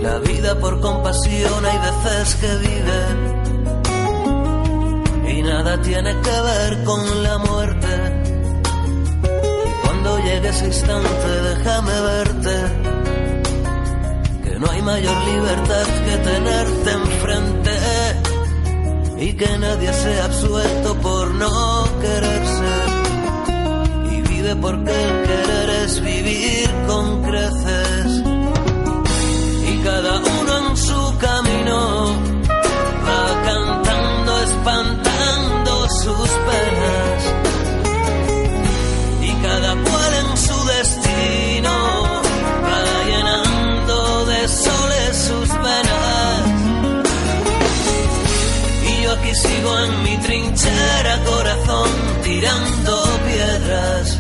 la 0.02 0.18
vida 0.18 0.58
por 0.58 0.80
compasión 0.80 1.64
hay 1.64 1.78
veces 1.78 2.34
que 2.34 2.56
vive 2.56 3.00
y 5.32 5.42
nada 5.42 5.80
tiene 5.80 6.12
que 6.20 6.40
ver 6.48 6.84
con 6.84 7.22
la 7.22 7.38
muerte. 7.38 7.86
Y 9.68 9.86
cuando 9.86 10.18
llegue 10.18 10.48
ese 10.48 10.66
instante 10.66 11.28
déjame 11.50 12.00
verte, 12.00 12.54
que 14.44 14.58
no 14.58 14.70
hay 14.70 14.82
mayor 14.82 15.16
libertad 15.24 15.86
que 16.04 16.16
tenerte 16.18 16.90
enfrente 16.90 17.91
y 19.22 19.32
que 19.34 19.58
nadie 19.58 19.92
sea 19.92 20.24
absuelto 20.24 20.94
por 20.96 21.32
no 21.34 21.84
quererse. 22.00 22.74
Y 24.10 24.20
vive 24.22 24.56
porque 24.56 24.90
el 24.90 25.22
querer 25.28 25.70
es 25.84 26.00
vivir 26.00 26.68
con 26.88 27.22
creces 27.22 27.81
trinchera 50.62 51.18
corazón 51.24 51.90
tirando 52.22 53.04
piedras 53.26 54.18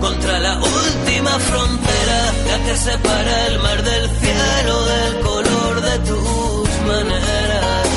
contra 0.00 0.38
la 0.38 0.58
última 0.58 1.38
frontera, 1.38 2.32
la 2.48 2.58
que 2.64 2.76
separa 2.76 3.46
el 3.46 3.58
mar 3.60 3.82
del 3.82 4.10
cielo 4.20 4.84
del 4.84 5.20
color 5.20 5.80
de 5.80 5.98
tus 6.00 6.68
maneras, 6.86 7.88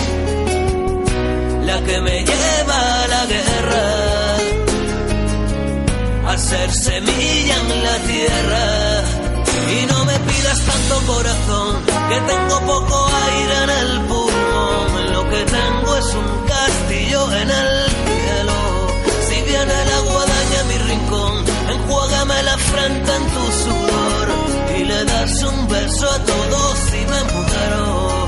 la 1.66 1.84
que 1.84 2.01
me 2.01 2.24
lleva 2.24 3.03
a 3.03 3.07
la 3.07 3.26
guerra, 3.26 3.86
a 6.28 6.38
ser 6.38 6.72
semilla 6.72 7.55
en 7.61 7.84
la 7.84 7.97
tierra. 8.11 9.03
Y 9.68 9.86
no 9.88 10.05
me 10.05 10.20
pidas 10.20 10.59
tanto 10.61 11.01
corazón, 11.07 11.82
que 12.09 12.22
tengo 12.22 12.59
poco 12.68 13.09
aire 13.26 13.63
en 13.63 13.70
el 13.70 14.01
pulmón, 14.01 15.13
lo 15.13 15.30
que 15.30 15.43
tengo 15.43 15.97
es 15.97 16.13
un 16.13 16.45
en 17.34 17.49
el 17.49 17.86
cielo. 17.89 18.57
Si 19.28 19.41
viene 19.41 19.78
la 19.91 19.99
guadaña 19.99 20.59
a 20.61 20.63
mi 20.65 20.78
rincón, 20.89 21.45
enjuágame 21.69 22.43
la 22.43 22.57
frente 22.57 23.11
en 23.15 23.26
tu 23.36 23.45
sudor 23.63 24.28
y 24.78 24.84
le 24.84 25.05
das 25.05 25.43
un 25.43 25.67
beso 25.67 26.11
a 26.11 26.19
todos 26.19 26.78
y 26.89 27.03
me 27.11 27.21
muero. 27.34 28.28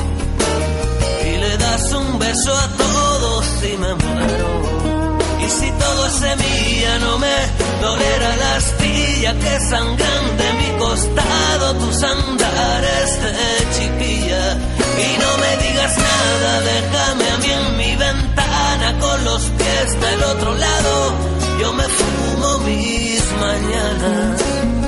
Y 1.26 1.38
le 1.38 1.58
das 1.58 1.94
un 1.94 2.20
beso 2.20 2.54
a 2.54 2.68
todos 2.78 3.46
y 3.64 3.78
me 3.78 3.94
muero. 3.96 4.50
Y 5.46 5.50
si 5.50 5.72
todo 5.72 6.06
es 6.08 6.14
semilla, 6.14 7.00
no 7.00 7.20
me 7.20 7.38
dolerá 7.82 8.36
la 8.36 8.56
astilla 8.56 9.34
que 9.34 9.60
sangran 9.70 10.24
de 10.38 10.54
mi 10.60 10.80
costado 10.80 11.74
tus 11.76 12.04
andares 12.04 13.10
de 13.22 13.38
chiquilla. 13.76 14.58
Y 14.98 15.18
no 15.24 15.32
me 15.42 15.52
digas 15.64 15.98
nada, 15.98 16.62
déjame 16.62 17.30
a 17.30 17.38
mí 17.38 17.52
en 17.52 17.78
mi 17.78 17.96
ventana 17.96 18.47
con 18.94 19.26
los 19.26 19.42
pies 19.44 20.02
del 20.02 20.24
otro 20.24 20.56
lado. 20.56 21.14
Yo 21.60 21.74
me 21.74 21.84
fumo 21.84 22.58
mis 22.60 23.24
mañanas. 23.40 24.87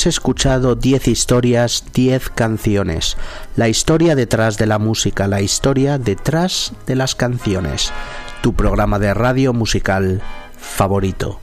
Has 0.00 0.06
escuchado 0.06 0.76
10 0.76 1.08
historias, 1.08 1.84
10 1.92 2.30
canciones. 2.30 3.18
La 3.54 3.68
historia 3.68 4.14
detrás 4.14 4.56
de 4.56 4.64
la 4.64 4.78
música, 4.78 5.28
la 5.28 5.42
historia 5.42 5.98
detrás 5.98 6.72
de 6.86 6.96
las 6.96 7.14
canciones. 7.14 7.92
Tu 8.40 8.54
programa 8.54 8.98
de 8.98 9.12
radio 9.12 9.52
musical 9.52 10.22
favorito. 10.56 11.38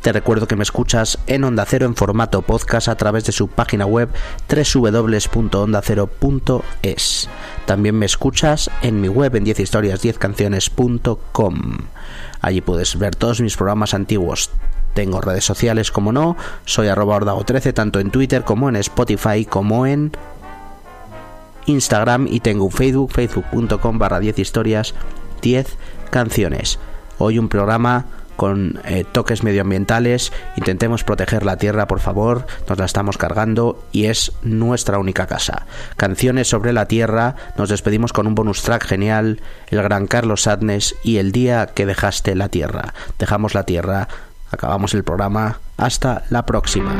Te 0.00 0.10
recuerdo 0.10 0.48
que 0.48 0.56
me 0.56 0.64
escuchas 0.64 1.20
en 1.28 1.44
Onda 1.44 1.64
Cero 1.64 1.86
en 1.86 1.94
formato 1.94 2.42
podcast 2.42 2.88
a 2.88 2.96
través 2.96 3.24
de 3.24 3.30
su 3.30 3.46
página 3.46 3.86
web 3.86 4.08
www.ondacero.es. 4.48 7.28
También 7.66 7.96
me 7.96 8.06
escuchas 8.06 8.68
en 8.82 9.00
mi 9.00 9.06
web 9.06 9.36
en 9.36 9.46
10historias10canciones.com. 9.46 11.78
Allí 12.40 12.60
puedes 12.62 12.98
ver 12.98 13.14
todos 13.14 13.40
mis 13.40 13.56
programas 13.56 13.94
antiguos. 13.94 14.50
Tengo 14.94 15.20
redes 15.20 15.44
sociales 15.44 15.90
como 15.90 16.12
no, 16.12 16.36
soy 16.64 16.88
arroba 16.88 17.18
ordago13 17.18 17.72
tanto 17.72 18.00
en 18.00 18.10
Twitter 18.10 18.44
como 18.44 18.68
en 18.68 18.76
Spotify 18.76 19.44
como 19.44 19.86
en 19.86 20.12
Instagram 21.66 22.26
y 22.28 22.40
tengo 22.40 22.64
un 22.64 22.72
Facebook, 22.72 23.12
facebook.com 23.12 23.98
barra 23.98 24.20
10 24.20 24.38
historias, 24.38 24.94
10 25.40 25.76
canciones. 26.10 26.78
Hoy 27.18 27.38
un 27.38 27.48
programa 27.48 28.06
con 28.36 28.80
eh, 28.84 29.04
toques 29.10 29.44
medioambientales. 29.44 30.32
Intentemos 30.56 31.04
proteger 31.04 31.44
la 31.44 31.58
tierra, 31.58 31.86
por 31.86 32.00
favor, 32.00 32.46
nos 32.68 32.78
la 32.78 32.86
estamos 32.86 33.18
cargando 33.18 33.84
y 33.92 34.06
es 34.06 34.32
nuestra 34.42 34.98
única 34.98 35.26
casa. 35.26 35.66
Canciones 35.96 36.48
sobre 36.48 36.72
la 36.72 36.86
tierra, 36.86 37.36
nos 37.56 37.68
despedimos 37.68 38.12
con 38.12 38.26
un 38.26 38.34
bonus 38.34 38.62
track 38.62 38.84
genial, 38.84 39.40
el 39.68 39.82
gran 39.82 40.06
Carlos 40.06 40.42
Sadness 40.42 40.96
y 41.04 41.18
el 41.18 41.30
día 41.32 41.66
que 41.66 41.86
dejaste 41.86 42.34
la 42.34 42.48
tierra. 42.48 42.94
Dejamos 43.18 43.54
la 43.54 43.64
tierra, 43.64 44.08
acabamos 44.52 44.94
el 44.94 45.04
programa, 45.04 45.58
hasta 45.76 46.24
la 46.30 46.44
próxima. 46.46 46.92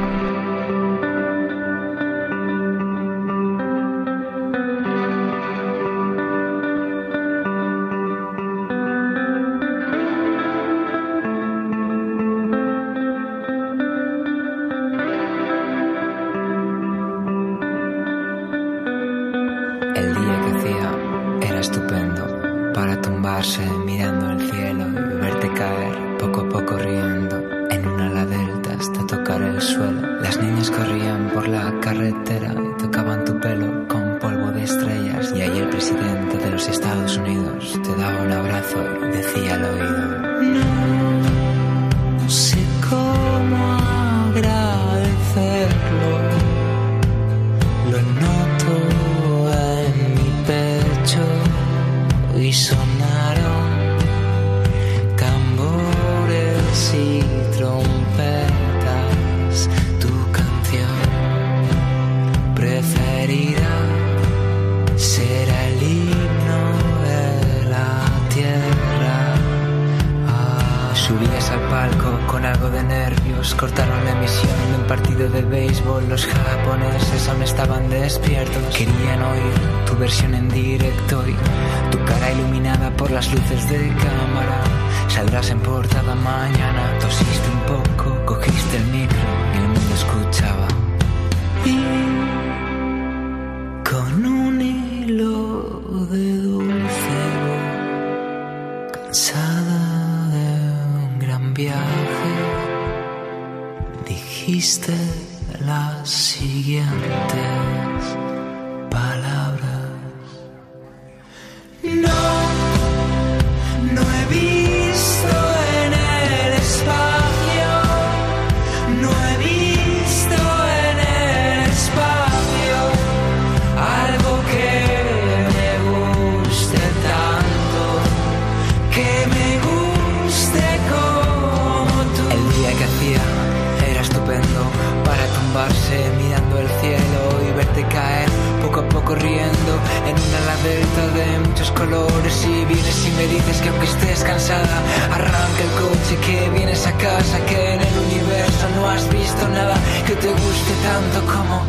mirando 136.16 136.58
el 136.58 136.68
cielo 136.80 137.22
y 137.48 137.52
verte 137.56 137.84
caer 137.88 138.28
poco 138.62 138.80
a 138.80 138.88
poco 138.88 139.14
riendo 139.14 139.72
en 140.06 140.14
una 140.14 140.40
ladera 140.48 141.04
de 141.14 141.48
muchos 141.48 141.70
colores. 141.72 142.44
Y 142.44 142.64
vienes 142.64 143.06
y 143.06 143.10
me 143.12 143.26
dices 143.26 143.60
que 143.60 143.68
aunque 143.68 143.86
estés 143.86 144.24
cansada 144.24 144.76
arranca 145.10 145.62
el 145.62 145.72
coche 145.82 146.16
que 146.26 146.50
vienes 146.50 146.86
a 146.86 146.92
casa 146.92 147.38
que 147.46 147.74
en 147.74 147.80
el 147.80 147.98
universo 148.06 148.66
no 148.76 148.88
has 148.88 149.08
visto 149.08 149.48
nada 149.48 149.76
que 150.06 150.14
te 150.14 150.28
guste 150.28 150.72
tanto 150.82 151.32
como 151.32 151.62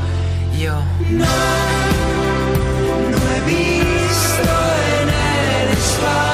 yo. 0.57 0.75
No 1.09 1.25
no 3.11 3.17
he 3.35 3.41
visto 3.45 4.53
en 5.01 5.09
el 5.09 5.77
espacio. 5.77 6.32